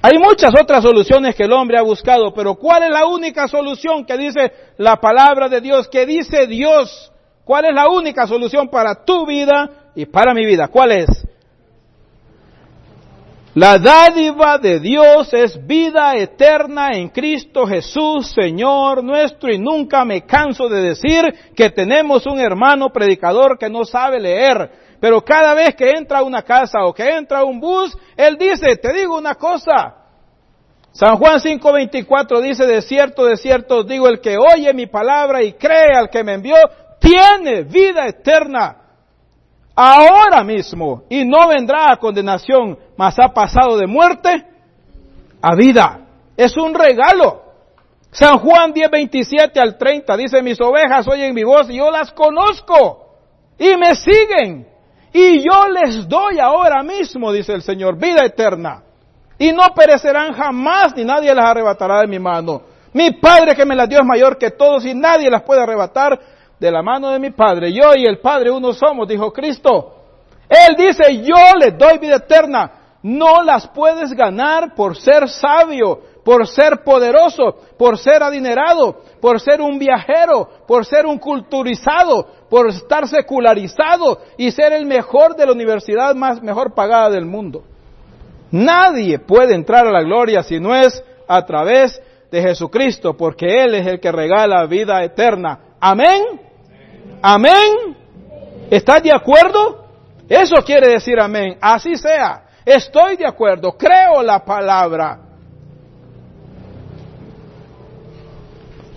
Hay 0.00 0.16
muchas 0.18 0.50
otras 0.58 0.82
soluciones 0.82 1.34
que 1.34 1.44
el 1.44 1.52
hombre 1.52 1.76
ha 1.76 1.82
buscado, 1.82 2.32
pero 2.32 2.54
¿cuál 2.54 2.84
es 2.84 2.90
la 2.90 3.04
única 3.04 3.46
solución 3.46 4.06
que 4.06 4.16
dice 4.16 4.50
la 4.78 4.96
palabra 4.96 5.50
de 5.50 5.60
Dios, 5.60 5.88
que 5.88 6.06
dice 6.06 6.46
Dios? 6.46 7.12
¿Cuál 7.44 7.66
es 7.66 7.74
la 7.74 7.90
única 7.90 8.26
solución 8.26 8.70
para 8.70 9.04
tu 9.04 9.26
vida 9.26 9.90
y 9.94 10.06
para 10.06 10.32
mi 10.32 10.46
vida? 10.46 10.68
¿Cuál 10.68 10.92
es? 10.92 11.23
La 13.54 13.78
dádiva 13.78 14.58
de 14.58 14.80
Dios 14.80 15.32
es 15.32 15.64
vida 15.64 16.16
eterna 16.16 16.90
en 16.94 17.08
Cristo 17.10 17.64
Jesús, 17.68 18.32
Señor 18.32 19.04
nuestro, 19.04 19.48
y 19.52 19.60
nunca 19.60 20.04
me 20.04 20.22
canso 20.22 20.68
de 20.68 20.82
decir 20.82 21.22
que 21.54 21.70
tenemos 21.70 22.26
un 22.26 22.40
hermano 22.40 22.90
predicador 22.90 23.56
que 23.56 23.70
no 23.70 23.84
sabe 23.84 24.18
leer, 24.18 24.96
pero 24.98 25.24
cada 25.24 25.54
vez 25.54 25.76
que 25.76 25.92
entra 25.92 26.18
a 26.18 26.24
una 26.24 26.42
casa 26.42 26.84
o 26.84 26.92
que 26.92 27.08
entra 27.08 27.40
a 27.40 27.44
un 27.44 27.60
bus, 27.60 27.96
él 28.16 28.36
dice, 28.36 28.74
te 28.74 28.92
digo 28.92 29.16
una 29.16 29.36
cosa. 29.36 29.98
San 30.90 31.16
Juan 31.16 31.38
5:24 31.38 32.40
dice, 32.40 32.66
de 32.66 32.82
cierto, 32.82 33.24
de 33.24 33.36
cierto 33.36 33.78
os 33.78 33.86
digo, 33.86 34.08
el 34.08 34.20
que 34.20 34.36
oye 34.36 34.74
mi 34.74 34.86
palabra 34.86 35.44
y 35.44 35.52
cree 35.52 35.94
al 35.94 36.10
que 36.10 36.24
me 36.24 36.34
envió, 36.34 36.56
tiene 36.98 37.62
vida 37.62 38.08
eterna 38.08 38.83
ahora 39.74 40.44
mismo 40.44 41.04
y 41.08 41.24
no 41.24 41.48
vendrá 41.48 41.92
a 41.92 41.96
condenación, 41.96 42.78
mas 42.96 43.18
ha 43.18 43.28
pasado 43.28 43.76
de 43.76 43.86
muerte 43.86 44.46
a 45.40 45.54
vida. 45.54 46.00
Es 46.36 46.56
un 46.56 46.74
regalo. 46.74 47.42
San 48.10 48.38
Juan 48.38 48.72
10, 48.72 48.90
27 48.90 49.60
al 49.60 49.76
30 49.76 50.16
dice, 50.16 50.42
mis 50.42 50.60
ovejas 50.60 51.06
oyen 51.08 51.34
mi 51.34 51.42
voz 51.42 51.68
y 51.68 51.76
yo 51.76 51.90
las 51.90 52.12
conozco 52.12 53.16
y 53.58 53.76
me 53.76 53.94
siguen. 53.96 54.68
Y 55.12 55.44
yo 55.44 55.68
les 55.68 56.08
doy 56.08 56.38
ahora 56.38 56.82
mismo, 56.82 57.32
dice 57.32 57.52
el 57.52 57.62
Señor, 57.62 57.96
vida 57.98 58.24
eterna. 58.24 58.82
Y 59.38 59.52
no 59.52 59.62
perecerán 59.74 60.32
jamás 60.32 60.94
ni 60.96 61.04
nadie 61.04 61.34
las 61.34 61.46
arrebatará 61.46 62.00
de 62.00 62.06
mi 62.06 62.18
mano. 62.18 62.62
Mi 62.92 63.12
Padre 63.12 63.54
que 63.56 63.64
me 63.64 63.74
las 63.74 63.88
dio 63.88 63.98
es 63.98 64.06
mayor 64.06 64.38
que 64.38 64.50
todos 64.52 64.84
y 64.86 64.94
nadie 64.94 65.28
las 65.28 65.42
puede 65.42 65.60
arrebatar 65.60 66.18
de 66.58 66.70
la 66.70 66.82
mano 66.82 67.10
de 67.10 67.18
mi 67.18 67.30
Padre. 67.30 67.72
Yo 67.72 67.94
y 67.96 68.06
el 68.06 68.18
Padre 68.18 68.50
uno 68.50 68.72
somos, 68.72 69.08
dijo 69.08 69.32
Cristo. 69.32 69.94
Él 70.48 70.76
dice, 70.76 71.22
yo 71.22 71.58
les 71.58 71.76
doy 71.76 71.98
vida 71.98 72.16
eterna. 72.16 72.70
No 73.02 73.42
las 73.42 73.68
puedes 73.68 74.12
ganar 74.12 74.74
por 74.74 74.96
ser 74.96 75.28
sabio, 75.28 76.00
por 76.24 76.46
ser 76.48 76.82
poderoso, 76.82 77.56
por 77.76 77.98
ser 77.98 78.22
adinerado, 78.22 78.96
por 79.20 79.40
ser 79.40 79.60
un 79.60 79.78
viajero, 79.78 80.48
por 80.66 80.86
ser 80.86 81.04
un 81.04 81.18
culturizado, 81.18 82.26
por 82.48 82.70
estar 82.70 83.06
secularizado 83.06 84.20
y 84.38 84.50
ser 84.50 84.72
el 84.72 84.86
mejor 84.86 85.36
de 85.36 85.44
la 85.44 85.52
universidad 85.52 86.14
más 86.14 86.42
mejor 86.42 86.74
pagada 86.74 87.10
del 87.10 87.26
mundo. 87.26 87.62
Nadie 88.50 89.18
puede 89.18 89.54
entrar 89.54 89.86
a 89.86 89.92
la 89.92 90.02
gloria 90.02 90.42
si 90.42 90.58
no 90.58 90.74
es 90.74 91.02
a 91.28 91.44
través 91.44 92.00
de 92.30 92.40
Jesucristo, 92.40 93.16
porque 93.16 93.62
Él 93.62 93.74
es 93.74 93.86
el 93.86 94.00
que 94.00 94.12
regala 94.12 94.64
vida 94.66 95.04
eterna. 95.04 95.58
Amén. 95.86 96.40
Amén. 97.20 97.94
¿Estás 98.70 99.02
de 99.02 99.12
acuerdo? 99.12 99.84
Eso 100.26 100.54
quiere 100.64 100.88
decir 100.88 101.20
amén. 101.20 101.58
Así 101.60 101.94
sea. 101.96 102.46
Estoy 102.64 103.18
de 103.18 103.26
acuerdo. 103.26 103.72
Creo 103.72 104.22
la 104.22 104.42
palabra. 104.42 105.20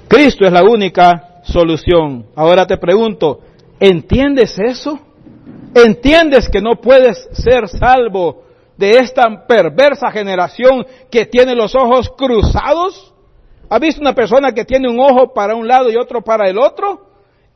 Cristo 0.08 0.46
es 0.46 0.52
la 0.54 0.64
única 0.64 1.42
solución. 1.44 2.28
Ahora 2.34 2.66
te 2.66 2.78
pregunto, 2.78 3.42
¿entiendes 3.82 4.58
eso? 4.58 4.98
¿Entiendes 5.76 6.48
que 6.48 6.62
no 6.62 6.80
puedes 6.80 7.28
ser 7.34 7.68
salvo 7.68 8.44
de 8.78 8.92
esta 8.92 9.46
perversa 9.46 10.10
generación 10.10 10.86
que 11.12 11.26
tiene 11.26 11.54
los 11.54 11.76
ojos 11.76 12.10
cruzados? 12.18 13.14
¿Has 13.70 13.80
visto 13.80 14.02
una 14.02 14.14
persona 14.14 14.54
que 14.54 14.66
tiene 14.66 14.90
un 14.90 15.00
ojo 15.00 15.34
para 15.34 15.56
un 15.56 15.68
lado 15.68 15.90
y 15.90 15.98
otro 15.98 16.22
para 16.22 16.50
el 16.50 16.58
otro? 16.58 17.08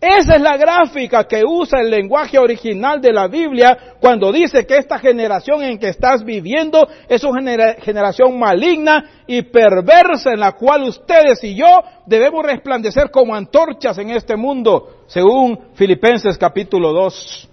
Esa 0.02 0.36
es 0.36 0.42
la 0.42 0.58
gráfica 0.58 1.26
que 1.26 1.44
usa 1.46 1.80
el 1.80 1.92
lenguaje 1.92 2.40
original 2.40 3.00
de 3.00 3.14
la 3.14 3.28
Biblia 3.28 3.96
cuando 4.00 4.32
dice 4.32 4.66
que 4.66 4.78
esta 4.78 4.98
generación 4.98 5.62
en 5.62 5.78
que 5.78 5.90
estás 5.90 6.26
viviendo 6.26 6.88
es 7.08 7.24
una 7.24 7.76
generación 7.76 8.40
maligna 8.40 9.24
y 9.28 9.44
perversa 9.44 10.32
en 10.32 10.40
la 10.40 10.54
cual 10.54 10.86
ustedes 10.86 11.44
y 11.44 11.54
yo 11.54 11.68
debemos 12.08 12.44
resplandecer 12.44 13.12
como 13.12 13.36
antorchas 13.36 14.00
en 14.00 14.10
este 14.10 14.36
mundo, 14.36 15.04
según 15.06 15.68
Filipenses 15.76 16.36
capítulo 16.36 16.92
2. 16.94 17.50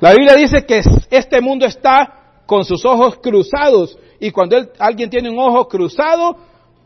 La 0.00 0.10
Biblia 0.10 0.34
dice 0.34 0.66
que 0.66 0.82
este 1.08 1.40
mundo 1.40 1.66
está 1.66 2.42
con 2.46 2.64
sus 2.64 2.84
ojos 2.84 3.18
cruzados 3.18 3.96
y 4.18 4.32
cuando 4.32 4.56
alguien 4.80 5.08
tiene 5.08 5.30
un 5.30 5.38
ojo 5.38 5.68
cruzado, 5.68 6.36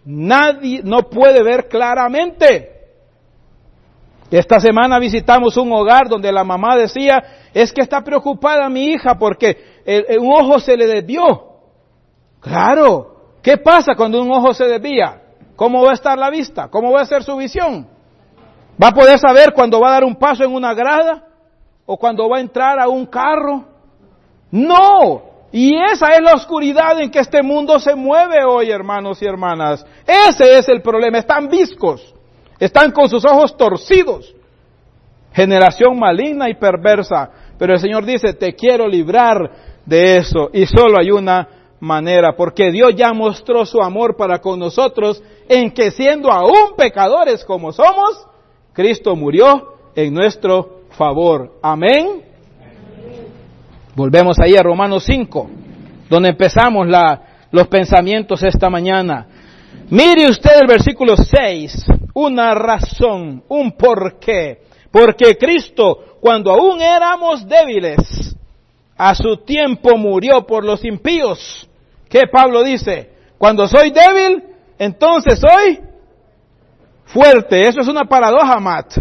nadie 0.05 0.83
no 0.83 1.09
puede 1.09 1.43
ver 1.43 1.69
claramente. 1.69 2.71
Esta 4.31 4.59
semana 4.61 4.99
visitamos 4.99 5.57
un 5.57 5.71
hogar 5.73 6.09
donde 6.09 6.33
la 6.33 6.43
mamá 6.43 6.77
decía, 6.77 7.23
es 7.53 7.73
que 7.73 7.83
está 7.83 8.01
preocupada 8.03 8.69
mi 8.69 8.87
hija 8.93 9.19
porque 9.19 9.83
un 10.19 10.33
ojo 10.33 10.59
se 10.59 10.77
le 10.77 10.87
desvió. 10.87 11.49
Claro, 12.41 13.17
¿qué 13.43 13.59
pasa 13.59 13.95
cuando 13.95 14.23
un 14.23 14.31
ojo 14.31 14.55
se 14.55 14.65
desvía? 14.65 15.21
¿Cómo 15.55 15.83
va 15.83 15.91
a 15.91 15.95
estar 15.95 16.19
la 16.19 16.31
vista? 16.31 16.69
¿Cómo 16.69 16.93
va 16.93 17.03
a 17.03 17.07
ser 17.07 17.23
su 17.23 17.37
visión? 17.37 17.87
¿Va 18.83 18.89
a 18.89 18.93
poder 18.93 19.19
saber 19.19 19.53
cuando 19.55 19.79
va 19.81 19.89
a 19.89 19.93
dar 19.93 20.05
un 20.05 20.17
paso 20.17 20.43
en 20.45 20.53
una 20.53 20.73
grada? 20.73 21.25
¿O 21.85 21.99
cuando 21.99 22.29
va 22.29 22.39
a 22.39 22.41
entrar 22.41 22.81
a 22.81 22.89
un 22.89 23.05
carro? 23.07 23.65
No, 24.51 25.23
y 25.53 25.77
esa 25.77 26.15
es 26.15 26.23
la 26.23 26.33
oscuridad 26.33 26.99
en 26.99 27.11
que 27.11 27.19
este 27.19 27.43
mundo 27.43 27.79
se 27.79 27.95
mueve 27.95 28.43
hoy, 28.43 28.71
hermanos 28.71 29.21
y 29.21 29.27
hermanas. 29.27 29.85
Ese 30.07 30.59
es 30.59 30.67
el 30.71 30.81
problema. 30.81 31.19
Están 31.19 31.49
viscos. 31.49 32.15
Están 32.59 32.91
con 32.91 33.11
sus 33.11 33.23
ojos 33.27 33.55
torcidos. 33.55 34.35
Generación 35.35 35.99
maligna 35.99 36.49
y 36.49 36.55
perversa. 36.55 37.31
Pero 37.59 37.75
el 37.75 37.81
Señor 37.81 38.07
dice, 38.07 38.33
te 38.33 38.55
quiero 38.55 38.89
librar 38.89 39.51
de 39.85 40.17
eso. 40.17 40.49
Y 40.55 40.65
solo 40.65 40.99
hay 40.99 41.11
una 41.11 41.47
manera, 41.81 42.35
porque 42.35 42.71
Dios 42.71 42.95
ya 42.95 43.13
mostró 43.13 43.67
su 43.67 43.83
amor 43.83 44.17
para 44.17 44.39
con 44.39 44.59
nosotros 44.59 45.23
en 45.49 45.71
que 45.73 45.91
siendo 45.91 46.33
aún 46.33 46.77
pecadores 46.77 47.45
como 47.45 47.73
somos, 47.73 48.27
Cristo 48.73 49.15
murió 49.17 49.75
en 49.95 50.15
nuestro 50.15 50.83
favor. 50.91 51.59
Amén. 51.61 52.32
Volvemos 53.95 54.39
ahí 54.39 54.57
a 54.57 54.63
Romanos 54.63 55.05
5, 55.05 55.51
donde 56.09 56.31
empezamos 56.31 56.89
la, 56.89 57.47
los 57.51 57.69
pensamientos 57.69 58.43
esta 58.43 58.71
mañana. 58.71 59.27
Mire 59.91 60.31
usted 60.31 60.61
el 60.63 60.67
versículo 60.67 61.15
6, 61.17 61.85
una 62.15 62.55
razón, 62.55 63.45
un 63.49 63.73
porqué. 63.73 64.63
Porque 64.91 65.37
Cristo, 65.37 66.17
cuando 66.21 66.53
aún 66.53 66.81
éramos 66.81 67.47
débiles, 67.47 68.37
a 68.97 69.15
su 69.15 69.39
tiempo 69.39 69.97
murió 69.97 70.47
por 70.47 70.65
los 70.65 70.85
impíos. 70.85 71.69
¿Qué 72.09 72.23
Pablo 72.31 72.63
dice? 72.63 73.11
Cuando 73.37 73.67
soy 73.67 73.91
débil, 73.91 74.43
entonces 74.79 75.39
soy 75.39 75.81
fuerte. 77.07 77.69
Eso 77.69 77.81
es 77.81 77.89
una 77.89 78.05
paradoja, 78.05 78.59
Matt. 78.61 78.99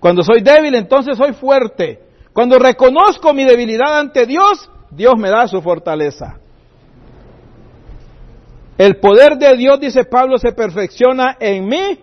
Cuando 0.00 0.22
soy 0.22 0.40
débil, 0.40 0.74
entonces 0.74 1.16
soy 1.16 1.32
fuerte. 1.32 2.00
Cuando 2.34 2.58
reconozco 2.58 3.32
mi 3.32 3.44
debilidad 3.44 3.96
ante 3.96 4.26
Dios, 4.26 4.68
Dios 4.90 5.14
me 5.16 5.30
da 5.30 5.46
su 5.46 5.62
fortaleza. 5.62 6.40
El 8.76 8.96
poder 8.96 9.38
de 9.38 9.56
Dios, 9.56 9.78
dice 9.78 10.04
Pablo, 10.04 10.36
se 10.36 10.50
perfecciona 10.50 11.36
en 11.38 11.64
mi 11.64 11.96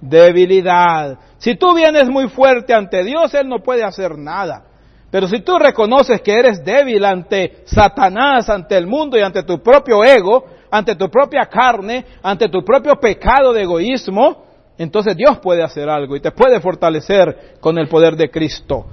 debilidad. 0.00 1.16
Si 1.38 1.54
tú 1.54 1.72
vienes 1.72 2.08
muy 2.08 2.28
fuerte 2.28 2.74
ante 2.74 3.04
Dios, 3.04 3.32
Él 3.34 3.48
no 3.48 3.62
puede 3.62 3.84
hacer 3.84 4.18
nada. 4.18 4.64
Pero 5.08 5.28
si 5.28 5.40
tú 5.42 5.56
reconoces 5.56 6.20
que 6.20 6.32
eres 6.32 6.64
débil 6.64 7.04
ante 7.04 7.62
Satanás, 7.64 8.50
ante 8.50 8.76
el 8.76 8.88
mundo 8.88 9.16
y 9.16 9.22
ante 9.22 9.44
tu 9.44 9.62
propio 9.62 10.04
ego, 10.04 10.46
ante 10.68 10.96
tu 10.96 11.08
propia 11.08 11.46
carne, 11.46 12.04
ante 12.24 12.48
tu 12.48 12.64
propio 12.64 12.96
pecado 12.96 13.52
de 13.52 13.62
egoísmo, 13.62 14.46
entonces 14.76 15.16
Dios 15.16 15.38
puede 15.38 15.62
hacer 15.62 15.88
algo 15.88 16.16
y 16.16 16.20
te 16.20 16.32
puede 16.32 16.58
fortalecer 16.58 17.54
con 17.60 17.78
el 17.78 17.86
poder 17.86 18.16
de 18.16 18.28
Cristo. 18.30 18.86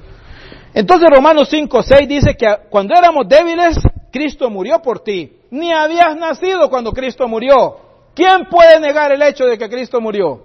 Entonces 0.74 1.08
Romanos 1.10 1.50
5, 1.50 1.84
6 1.84 2.08
dice 2.08 2.36
que 2.36 2.48
cuando 2.70 2.96
éramos 2.96 3.28
débiles, 3.28 3.78
Cristo 4.12 4.50
murió 4.50 4.82
por 4.82 5.00
ti. 5.00 5.38
Ni 5.52 5.72
habías 5.72 6.16
nacido 6.16 6.70
cuando 6.70 6.92
Cristo 6.92 7.28
murió. 7.28 7.78
¿Quién 8.16 8.46
puede 8.50 8.80
negar 8.80 9.12
el 9.12 9.22
hecho 9.22 9.46
de 9.46 9.58
que 9.58 9.70
Cristo 9.70 10.02
murió? 10.02 10.42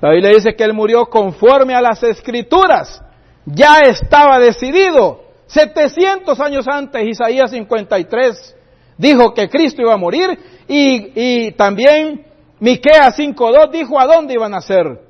La 0.00 0.10
Biblia 0.10 0.30
dice 0.30 0.54
que 0.54 0.64
Él 0.64 0.74
murió 0.74 1.06
conforme 1.06 1.74
a 1.74 1.80
las 1.80 2.02
escrituras. 2.02 3.02
Ya 3.46 3.80
estaba 3.80 4.38
decidido. 4.38 5.22
700 5.46 6.38
años 6.40 6.66
antes, 6.68 7.06
Isaías 7.06 7.50
53 7.50 8.56
dijo 8.96 9.34
que 9.34 9.48
Cristo 9.48 9.82
iba 9.82 9.92
a 9.92 9.98
morir 9.98 10.38
y, 10.66 11.12
y 11.14 11.52
también 11.52 12.24
Miqueas 12.60 13.18
5.2 13.18 13.70
dijo 13.70 14.00
a 14.00 14.06
dónde 14.06 14.34
iban 14.34 14.54
a 14.54 14.60
ser. 14.60 15.00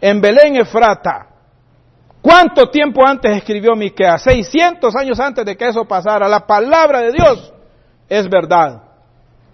En 0.00 0.20
Belén 0.20 0.56
Efrata. 0.56 1.33
¿Cuánto 2.24 2.70
tiempo 2.70 3.06
antes 3.06 3.36
escribió 3.36 3.76
Miqueas? 3.76 4.22
600 4.22 4.96
años 4.96 5.20
antes 5.20 5.44
de 5.44 5.54
que 5.58 5.68
eso 5.68 5.84
pasara. 5.84 6.26
La 6.26 6.46
palabra 6.46 7.02
de 7.02 7.12
Dios 7.12 7.52
es 8.08 8.30
verdad. 8.30 8.82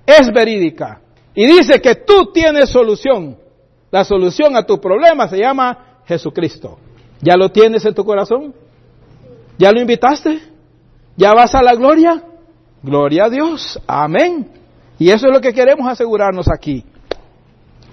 Es 0.07 0.33
verídica. 0.33 1.01
Y 1.35 1.49
dice 1.49 1.81
que 1.81 1.97
tú 1.97 2.31
tienes 2.33 2.71
solución. 2.71 3.37
La 3.91 4.05
solución 4.05 4.55
a 4.55 4.65
tu 4.65 4.81
problema 4.81 5.27
se 5.27 5.39
llama 5.39 6.03
Jesucristo. 6.07 6.79
¿Ya 7.21 7.37
lo 7.37 7.49
tienes 7.49 7.85
en 7.85 7.93
tu 7.93 8.05
corazón? 8.05 8.55
¿Ya 9.59 9.73
lo 9.73 9.81
invitaste? 9.81 10.41
¿Ya 11.17 11.35
vas 11.35 11.53
a 11.57 11.63
la 11.65 11.75
gloria? 11.75 12.23
Gloria 12.85 13.25
a 13.25 13.31
Dios. 13.31 13.81
Amén. 13.85 14.49
Y 14.97 15.11
eso 15.11 15.27
es 15.27 15.33
lo 15.33 15.41
que 15.41 15.53
queremos 15.53 15.91
asegurarnos 15.91 16.47
aquí. 16.49 16.85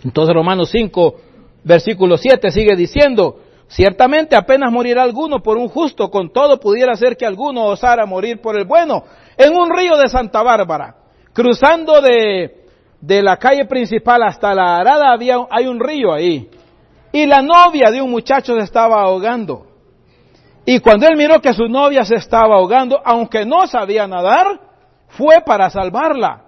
Entonces 0.04 0.36
Romanos 0.36 0.70
5, 0.70 1.16
versículo 1.64 2.16
7 2.16 2.52
sigue 2.52 2.76
diciendo, 2.76 3.40
Ciertamente 3.68 4.36
apenas 4.36 4.72
morirá 4.72 5.04
alguno 5.04 5.42
por 5.42 5.58
un 5.58 5.68
justo, 5.68 6.10
con 6.10 6.32
todo 6.32 6.60
pudiera 6.60 6.96
ser 6.96 7.18
que 7.18 7.26
alguno 7.26 7.66
osara 7.66 8.06
morir 8.06 8.42
por 8.42 8.58
el 8.58 8.66
bueno. 8.66 9.04
En 9.36 9.54
un 9.54 9.70
río 9.70 9.98
de 9.98 10.08
Santa 10.08 10.42
Bárbara, 10.42 10.96
cruzando 11.34 12.02
de, 12.02 12.66
de 13.02 13.22
la 13.22 13.38
calle 13.38 13.66
principal 13.66 14.24
hasta 14.24 14.54
la 14.54 14.78
arada, 14.78 15.12
había, 15.12 15.38
hay 15.50 15.68
un 15.68 15.80
río 15.80 16.14
ahí. 16.14 16.50
Y 17.12 17.26
la 17.26 17.42
novia 17.42 17.92
de 17.92 18.02
un 18.02 18.10
muchacho 18.10 18.56
se 18.56 18.62
estaba 18.62 19.02
ahogando. 19.02 19.68
Y 20.66 20.80
cuando 20.80 21.08
él 21.08 21.16
miró 21.16 21.40
que 21.42 21.54
su 21.54 21.68
novia 21.68 22.04
se 22.04 22.16
estaba 22.16 22.56
ahogando, 22.56 23.00
aunque 23.04 23.46
no 23.46 23.68
sabía 23.68 24.08
nadar, 24.08 24.60
fue 25.08 25.42
para 25.46 25.70
salvarla. 25.70 26.44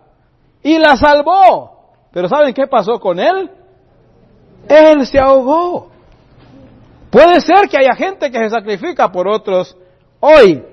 Y 0.61 0.77
la 0.77 0.97
salvó. 0.97 1.71
Pero 2.11 2.27
¿saben 2.27 2.53
qué 2.53 2.67
pasó 2.67 2.99
con 2.99 3.19
él? 3.19 3.49
Él 4.67 5.05
se 5.05 5.19
ahogó. 5.19 5.91
Puede 7.09 7.41
ser 7.41 7.67
que 7.69 7.77
haya 7.77 7.95
gente 7.95 8.29
que 8.31 8.37
se 8.37 8.49
sacrifica 8.49 9.11
por 9.11 9.27
otros 9.27 9.75
hoy, 10.19 10.63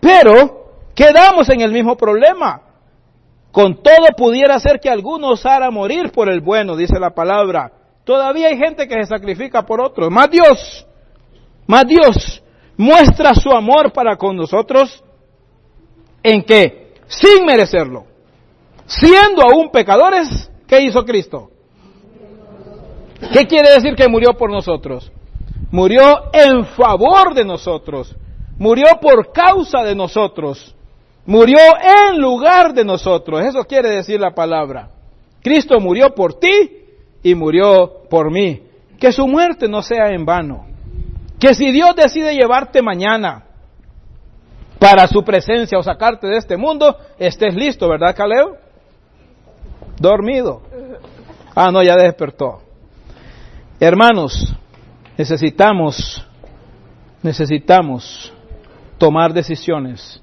pero 0.00 0.66
quedamos 0.94 1.48
en 1.48 1.62
el 1.62 1.72
mismo 1.72 1.96
problema. 1.96 2.62
Con 3.50 3.82
todo 3.82 4.08
pudiera 4.16 4.60
ser 4.60 4.78
que 4.78 4.90
alguno 4.90 5.30
osara 5.30 5.70
morir 5.70 6.12
por 6.12 6.28
el 6.28 6.40
bueno, 6.40 6.76
dice 6.76 6.98
la 7.00 7.10
palabra. 7.10 7.72
Todavía 8.04 8.48
hay 8.48 8.58
gente 8.58 8.86
que 8.86 8.94
se 9.02 9.06
sacrifica 9.06 9.62
por 9.62 9.80
otros. 9.80 10.10
Más 10.10 10.30
Dios, 10.30 10.86
más 11.66 11.86
Dios 11.86 12.42
muestra 12.76 13.34
su 13.34 13.50
amor 13.50 13.92
para 13.92 14.16
con 14.16 14.36
nosotros 14.36 15.02
en 16.22 16.42
que, 16.42 16.92
sin 17.06 17.46
merecerlo, 17.46 18.04
siendo 18.86 19.42
aún 19.42 19.70
pecadores, 19.70 20.50
¿qué 20.66 20.82
hizo 20.82 21.04
Cristo? 21.04 21.50
¿Qué 23.32 23.46
quiere 23.46 23.70
decir 23.70 23.94
que 23.94 24.08
murió 24.08 24.34
por 24.34 24.50
nosotros? 24.50 25.10
Murió 25.70 26.30
en 26.32 26.64
favor 26.64 27.34
de 27.34 27.44
nosotros, 27.44 28.14
murió 28.58 28.86
por 29.00 29.32
causa 29.32 29.82
de 29.82 29.94
nosotros, 29.94 30.74
murió 31.24 31.58
en 32.08 32.20
lugar 32.20 32.72
de 32.72 32.84
nosotros. 32.84 33.42
Eso 33.42 33.64
quiere 33.64 33.90
decir 33.90 34.20
la 34.20 34.34
palabra. 34.34 34.90
Cristo 35.42 35.78
murió 35.80 36.14
por 36.14 36.34
ti 36.34 36.84
y 37.22 37.34
murió 37.34 38.02
por 38.08 38.30
mí. 38.30 38.62
Que 38.98 39.12
su 39.12 39.26
muerte 39.26 39.68
no 39.68 39.82
sea 39.82 40.10
en 40.10 40.24
vano. 40.24 40.66
Que 41.38 41.54
si 41.54 41.70
Dios 41.70 41.94
decide 41.94 42.34
llevarte 42.34 42.80
mañana 42.80 43.44
para 44.78 45.06
su 45.06 45.22
presencia 45.22 45.78
o 45.78 45.82
sacarte 45.82 46.26
de 46.26 46.38
este 46.38 46.56
mundo, 46.56 46.96
estés 47.18 47.54
listo, 47.54 47.88
¿verdad, 47.88 48.14
Caleo? 48.16 48.56
Dormido. 49.98 50.62
Ah, 51.54 51.70
no, 51.70 51.82
ya 51.82 51.96
despertó. 51.96 52.60
Hermanos, 53.80 54.54
Necesitamos, 55.16 56.26
necesitamos 57.22 58.32
tomar 58.98 59.32
decisiones 59.32 60.22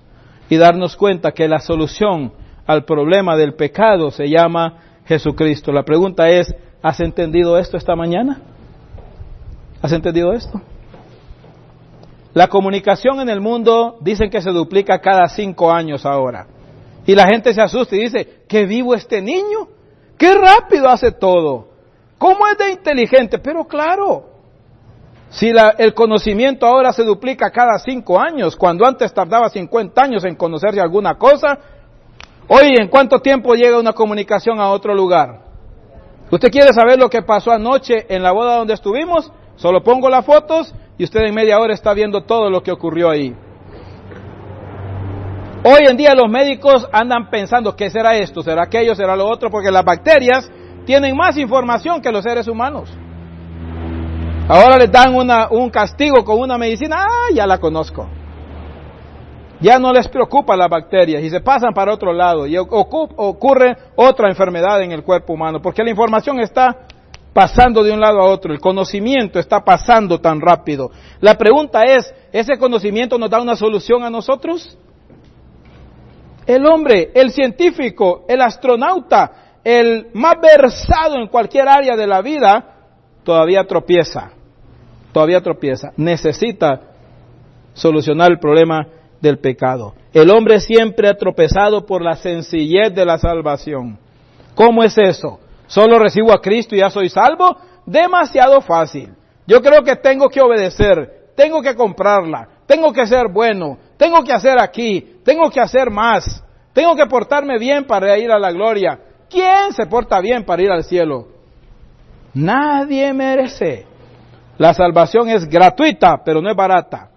y 0.50 0.58
darnos 0.58 0.96
cuenta 0.96 1.32
que 1.32 1.48
la 1.48 1.60
solución 1.60 2.32
al 2.68 2.86
problema 2.86 3.36
del 3.36 3.56
pecado 3.56 4.12
se 4.12 4.30
llama 4.30 4.78
Jesucristo. 5.06 5.72
La 5.72 5.84
pregunta 5.84 6.30
es, 6.30 6.54
¿has 6.82 7.00
entendido 7.00 7.58
esto 7.58 7.76
esta 7.76 7.96
mañana? 7.96 8.42
¿Has 9.82 9.92
entendido 9.92 10.32
esto? 10.34 10.62
La 12.34 12.48
comunicación 12.48 13.20
en 13.20 13.30
el 13.30 13.42
mundo 13.42 13.98
dicen 14.02 14.30
que 14.30 14.42
se 14.42 14.52
duplica 14.52 15.00
cada 15.00 15.28
cinco 15.28 15.72
años 15.72 16.06
ahora. 16.06 16.48
Y 17.06 17.16
la 17.16 17.28
gente 17.28 17.54
se 17.54 17.62
asusta 17.62 17.96
y 17.96 18.00
dice, 18.00 18.44
¿qué 18.48 18.66
vivo 18.66 18.96
este 18.96 19.22
niño? 19.22 19.68
¡Qué 20.18 20.34
rápido 20.36 20.88
hace 20.88 21.12
todo! 21.12 21.68
¿Cómo 22.18 22.48
es 22.48 22.58
de 22.58 22.72
inteligente? 22.72 23.40
Pero 23.40 23.66
claro, 23.66 24.33
si 25.34 25.52
el 25.80 25.94
conocimiento 25.96 26.68
ahora 26.68 26.94
se 26.94 27.04
duplica 27.04 27.50
cada 27.50 27.80
cinco 27.80 28.20
años, 28.20 28.56
cuando 28.56 28.86
antes 28.86 29.12
tardaba 29.12 29.50
50 29.50 30.00
años 30.00 30.24
en 30.26 30.36
conocerse 30.36 30.80
alguna 30.80 31.16
cosa, 31.16 31.58
hoy 32.48 32.76
en 32.80 32.88
cuánto 32.88 33.18
tiempo 33.18 33.56
llega 33.56 33.80
una 33.80 33.94
comunicación 33.94 34.60
a 34.60 34.70
otro 34.70 34.94
lugar. 34.94 35.42
¿Usted 36.30 36.52
quiere 36.52 36.72
saber 36.72 37.00
lo 37.00 37.10
que 37.10 37.24
pasó 37.24 37.52
anoche 37.52 38.06
en 38.10 38.22
la 38.22 38.32
boda 38.32 38.58
donde 38.58 38.76
estuvimos? 38.76 39.32
Solo 39.56 39.82
pongo 39.82 40.08
las 40.08 40.24
fotos 40.24 40.72
y 41.00 41.04
usted 41.04 41.22
en 41.22 41.34
media 41.34 41.60
hora 41.60 41.74
está 41.74 41.96
viendo 41.96 42.22
todo 42.22 42.52
lo 42.52 42.62
que 42.62 42.72
ocurrió 42.72 43.10
ahí. 43.10 43.36
Hoy 45.64 45.88
en 45.90 45.98
día 45.98 46.14
los 46.14 46.30
médicos 46.30 46.88
andan 46.92 47.32
pensando, 47.32 47.76
¿qué 47.76 47.90
será 47.90 48.16
esto? 48.18 48.44
¿Será 48.44 48.64
aquello? 48.64 48.94
¿Será 48.94 49.16
lo 49.16 49.28
otro? 49.28 49.50
Porque 49.50 49.72
las 49.72 49.84
bacterias 49.84 50.52
tienen 50.86 51.18
más 51.18 51.38
información 51.38 52.04
que 52.04 52.12
los 52.12 52.24
seres 52.24 52.48
humanos. 52.48 52.96
Ahora 54.48 54.78
les 54.78 54.92
dan 54.92 55.16
una, 55.16 55.48
un 55.50 55.70
castigo 55.70 56.24
con 56.26 56.40
una 56.40 56.58
medicina, 56.58 57.06
ah, 57.08 57.34
ya 57.34 57.48
la 57.48 57.60
conozco. 57.60 58.08
Ya 59.62 59.80
no 59.80 59.94
les 59.94 60.10
preocupa 60.10 60.58
las 60.58 60.70
bacterias 60.70 61.24
y 61.24 61.30
se 61.30 61.40
pasan 61.40 61.74
para 61.74 61.94
otro 61.94 62.12
lado 62.12 62.46
y 62.46 62.58
ocurre 62.58 63.78
otra 63.96 64.28
enfermedad 64.28 64.82
en 64.82 64.92
el 64.92 65.04
cuerpo 65.04 65.34
humano, 65.34 65.62
porque 65.62 65.84
la 65.84 65.90
información 65.90 66.42
está 66.42 66.88
pasando 67.32 67.82
de 67.84 67.94
un 67.94 68.02
lado 68.02 68.20
a 68.20 68.26
otro, 68.26 68.52
el 68.52 68.60
conocimiento 68.60 69.40
está 69.40 69.64
pasando 69.64 70.20
tan 70.20 70.42
rápido. 70.42 70.92
La 71.22 71.36
pregunta 71.38 71.84
es, 71.84 72.14
¿ese 72.34 72.58
conocimiento 72.58 73.18
nos 73.18 73.30
da 73.30 73.42
una 73.42 73.56
solución 73.56 74.04
a 74.04 74.10
nosotros? 74.10 74.78
El 76.46 76.66
hombre, 76.66 77.12
el 77.16 77.32
científico, 77.32 78.26
el 78.28 78.42
astronauta, 78.42 79.32
el 79.64 80.08
más 80.14 80.36
versado 80.42 81.16
en 81.16 81.30
cualquier 81.30 81.70
área 81.70 81.96
de 81.96 82.06
la 82.06 82.22
vida, 82.22 82.73
todavía 83.24 83.64
tropieza, 83.66 84.32
todavía 85.12 85.42
tropieza. 85.42 85.92
Necesita 85.98 86.82
solucionar 87.74 88.32
el 88.32 88.40
problema 88.40 88.88
del 89.22 89.40
pecado. 89.40 89.94
El 90.14 90.30
hombre 90.30 90.60
siempre 90.60 91.10
ha 91.10 91.16
tropezado 91.16 91.86
por 91.86 92.02
la 92.02 92.16
sencillez 92.16 92.94
de 92.94 93.06
la 93.06 93.18
salvación. 93.18 93.98
¿Cómo 94.54 94.84
es 94.84 94.98
eso? 94.98 95.40
¿Solo 95.68 95.98
recibo 95.98 96.32
a 96.32 96.42
Cristo 96.42 96.76
y 96.76 96.80
ya 96.80 96.90
soy 96.90 97.10
salvo? 97.10 97.58
Demasiado 97.86 98.62
fácil. 98.62 99.14
Yo 99.48 99.62
creo 99.62 99.82
que 99.84 99.96
tengo 99.96 100.30
que 100.30 100.42
obedecer, 100.42 101.32
tengo 101.36 101.62
que 101.62 101.76
comprarla, 101.76 102.48
tengo 102.66 102.94
que 102.94 103.06
ser 103.08 103.28
bueno, 103.30 103.78
tengo 103.98 104.24
que 104.24 104.32
hacer 104.32 104.60
aquí, 104.60 105.20
tengo 105.26 105.50
que 105.50 105.60
hacer 105.60 105.90
más, 105.90 106.44
tengo 106.74 106.96
que 106.96 107.06
portarme 107.08 107.58
bien 107.58 107.86
para 107.86 108.18
ir 108.18 108.32
a 108.32 108.40
la 108.40 108.52
gloria. 108.52 109.00
¿Quién 109.30 109.74
se 109.74 109.86
porta 109.88 110.20
bien 110.22 110.46
para 110.46 110.62
ir 110.62 110.70
al 110.70 110.84
cielo? 110.84 111.33
Nadie 112.34 113.14
merece. 113.14 113.86
La 114.58 114.74
salvación 114.74 115.30
es 115.30 115.48
gratuita, 115.48 116.22
pero 116.24 116.42
no 116.42 116.50
es 116.50 116.56
barata. 116.56 117.10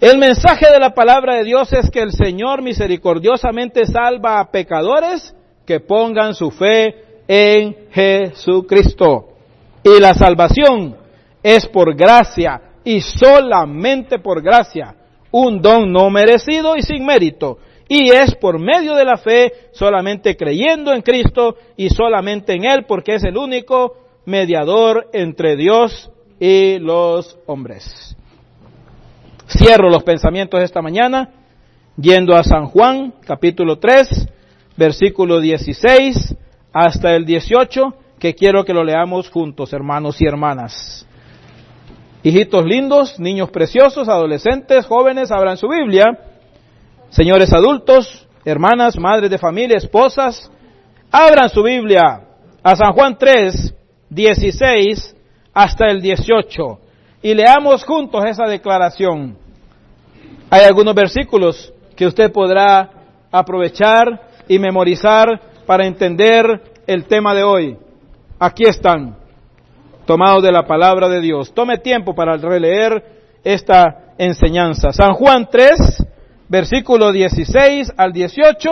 El 0.00 0.18
mensaje 0.18 0.70
de 0.70 0.78
la 0.78 0.90
palabra 0.90 1.36
de 1.36 1.44
Dios 1.44 1.72
es 1.72 1.90
que 1.90 2.00
el 2.00 2.12
Señor 2.12 2.60
misericordiosamente 2.62 3.86
salva 3.86 4.40
a 4.40 4.50
pecadores 4.50 5.34
que 5.64 5.80
pongan 5.80 6.34
su 6.34 6.50
fe 6.50 6.94
en 7.26 7.74
Jesucristo. 7.90 9.28
Y 9.82 10.00
la 10.00 10.14
salvación 10.14 10.96
es 11.42 11.66
por 11.66 11.94
gracia 11.94 12.60
y 12.84 13.00
solamente 13.00 14.18
por 14.18 14.42
gracia, 14.42 14.94
un 15.30 15.60
don 15.60 15.90
no 15.90 16.10
merecido 16.10 16.76
y 16.76 16.82
sin 16.82 17.04
mérito. 17.04 17.58
Y 17.88 18.10
es 18.10 18.34
por 18.34 18.58
medio 18.58 18.94
de 18.94 19.04
la 19.04 19.16
fe, 19.16 19.52
solamente 19.72 20.36
creyendo 20.36 20.92
en 20.92 21.02
Cristo 21.02 21.56
y 21.76 21.88
solamente 21.88 22.54
en 22.54 22.64
Él, 22.64 22.84
porque 22.84 23.14
es 23.14 23.24
el 23.24 23.36
único 23.36 24.05
mediador 24.26 25.08
entre 25.12 25.56
Dios 25.56 26.10
y 26.38 26.78
los 26.78 27.38
hombres. 27.46 28.16
Cierro 29.48 29.88
los 29.88 30.02
pensamientos 30.02 30.60
esta 30.60 30.82
mañana 30.82 31.30
yendo 31.96 32.36
a 32.36 32.42
San 32.42 32.66
Juan, 32.66 33.14
capítulo 33.24 33.78
3, 33.78 34.28
versículo 34.76 35.40
16 35.40 36.36
hasta 36.72 37.14
el 37.14 37.24
18, 37.24 37.94
que 38.18 38.34
quiero 38.34 38.64
que 38.64 38.74
lo 38.74 38.84
leamos 38.84 39.30
juntos, 39.30 39.72
hermanos 39.72 40.20
y 40.20 40.26
hermanas. 40.26 41.06
Hijitos 42.22 42.64
lindos, 42.64 43.20
niños 43.20 43.50
preciosos, 43.50 44.08
adolescentes, 44.08 44.84
jóvenes, 44.86 45.30
abran 45.30 45.56
su 45.56 45.68
Biblia. 45.68 46.04
Señores 47.08 47.52
adultos, 47.52 48.26
hermanas, 48.44 48.98
madres 48.98 49.30
de 49.30 49.38
familia, 49.38 49.76
esposas, 49.76 50.50
abran 51.10 51.48
su 51.48 51.62
Biblia 51.62 52.22
a 52.62 52.74
San 52.74 52.92
Juan 52.92 53.16
3, 53.16 53.75
16 54.16 55.14
hasta 55.52 55.88
el 55.88 56.00
18 56.00 56.78
y 57.22 57.34
leamos 57.34 57.84
juntos 57.84 58.24
esa 58.24 58.46
declaración. 58.46 59.36
Hay 60.48 60.64
algunos 60.64 60.94
versículos 60.94 61.70
que 61.94 62.06
usted 62.06 62.32
podrá 62.32 62.90
aprovechar 63.30 64.22
y 64.48 64.58
memorizar 64.58 65.28
para 65.66 65.86
entender 65.86 66.46
el 66.86 67.04
tema 67.04 67.34
de 67.34 67.42
hoy. 67.42 67.76
Aquí 68.38 68.64
están, 68.64 69.18
tomados 70.06 70.42
de 70.42 70.52
la 70.52 70.66
palabra 70.66 71.10
de 71.10 71.20
Dios. 71.20 71.52
Tome 71.52 71.76
tiempo 71.76 72.14
para 72.14 72.38
releer 72.38 73.04
esta 73.44 74.14
enseñanza. 74.16 74.92
San 74.92 75.12
Juan 75.12 75.46
3, 75.50 76.06
versículo 76.48 77.12
16 77.12 77.92
al 77.98 78.12
18, 78.12 78.70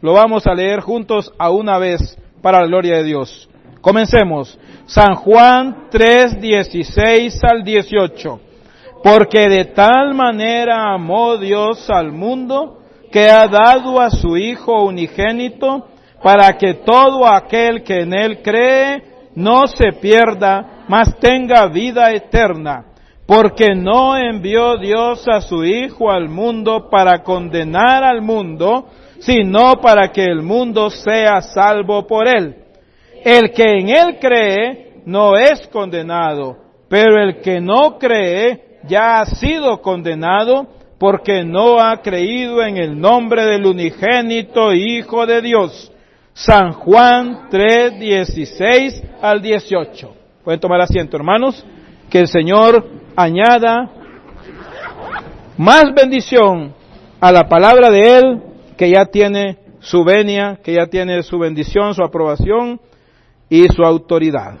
lo 0.00 0.14
vamos 0.14 0.48
a 0.48 0.54
leer 0.54 0.80
juntos 0.80 1.32
a 1.38 1.50
una 1.50 1.78
vez 1.78 2.18
para 2.42 2.60
la 2.60 2.66
gloria 2.66 2.96
de 2.96 3.04
Dios. 3.04 3.49
Comencemos. 3.80 4.58
San 4.86 5.14
Juan 5.14 5.88
3, 5.90 6.40
16 6.40 7.40
al 7.44 7.64
18. 7.64 8.40
Porque 9.02 9.48
de 9.48 9.64
tal 9.66 10.14
manera 10.14 10.92
amó 10.92 11.38
Dios 11.38 11.88
al 11.88 12.12
mundo 12.12 12.80
que 13.10 13.30
ha 13.30 13.46
dado 13.46 14.00
a 14.00 14.10
su 14.10 14.36
Hijo 14.36 14.84
unigénito 14.84 15.88
para 16.22 16.58
que 16.58 16.74
todo 16.74 17.26
aquel 17.26 17.82
que 17.82 18.02
en 18.02 18.12
Él 18.12 18.42
cree 18.42 19.02
no 19.34 19.66
se 19.66 19.92
pierda, 19.92 20.84
mas 20.86 21.18
tenga 21.18 21.66
vida 21.68 22.12
eterna. 22.12 22.84
Porque 23.26 23.74
no 23.74 24.16
envió 24.16 24.76
Dios 24.76 25.26
a 25.28 25.40
su 25.40 25.64
Hijo 25.64 26.10
al 26.10 26.28
mundo 26.28 26.90
para 26.90 27.22
condenar 27.22 28.04
al 28.04 28.20
mundo, 28.20 28.88
sino 29.20 29.80
para 29.80 30.08
que 30.10 30.24
el 30.24 30.42
mundo 30.42 30.90
sea 30.90 31.40
salvo 31.40 32.06
por 32.06 32.28
Él. 32.28 32.59
El 33.24 33.52
que 33.52 33.64
en 33.64 33.88
Él 33.88 34.18
cree 34.20 35.02
no 35.04 35.36
es 35.36 35.66
condenado, 35.68 36.56
pero 36.88 37.22
el 37.22 37.40
que 37.40 37.60
no 37.60 37.98
cree 37.98 38.78
ya 38.88 39.20
ha 39.20 39.26
sido 39.26 39.80
condenado 39.82 40.66
porque 40.98 41.44
no 41.44 41.80
ha 41.80 41.96
creído 42.02 42.62
en 42.62 42.76
el 42.76 42.98
nombre 42.98 43.44
del 43.44 43.66
unigénito 43.66 44.72
Hijo 44.72 45.26
de 45.26 45.40
Dios. 45.40 45.92
San 46.32 46.72
Juan 46.72 47.48
3, 47.50 47.98
16 47.98 49.02
al 49.20 49.42
18. 49.42 50.14
Pueden 50.44 50.60
tomar 50.60 50.80
asiento, 50.80 51.16
hermanos. 51.16 51.64
Que 52.08 52.20
el 52.20 52.28
Señor 52.28 52.86
añada 53.16 53.90
más 55.56 55.84
bendición 55.94 56.74
a 57.20 57.30
la 57.30 57.48
palabra 57.48 57.90
de 57.90 58.18
Él, 58.18 58.42
que 58.76 58.90
ya 58.90 59.04
tiene 59.04 59.58
su 59.80 60.04
venia, 60.04 60.58
que 60.62 60.74
ya 60.74 60.86
tiene 60.86 61.22
su 61.22 61.38
bendición, 61.38 61.94
su 61.94 62.02
aprobación 62.02 62.80
y 63.50 63.68
su 63.68 63.82
autoridad. 63.84 64.54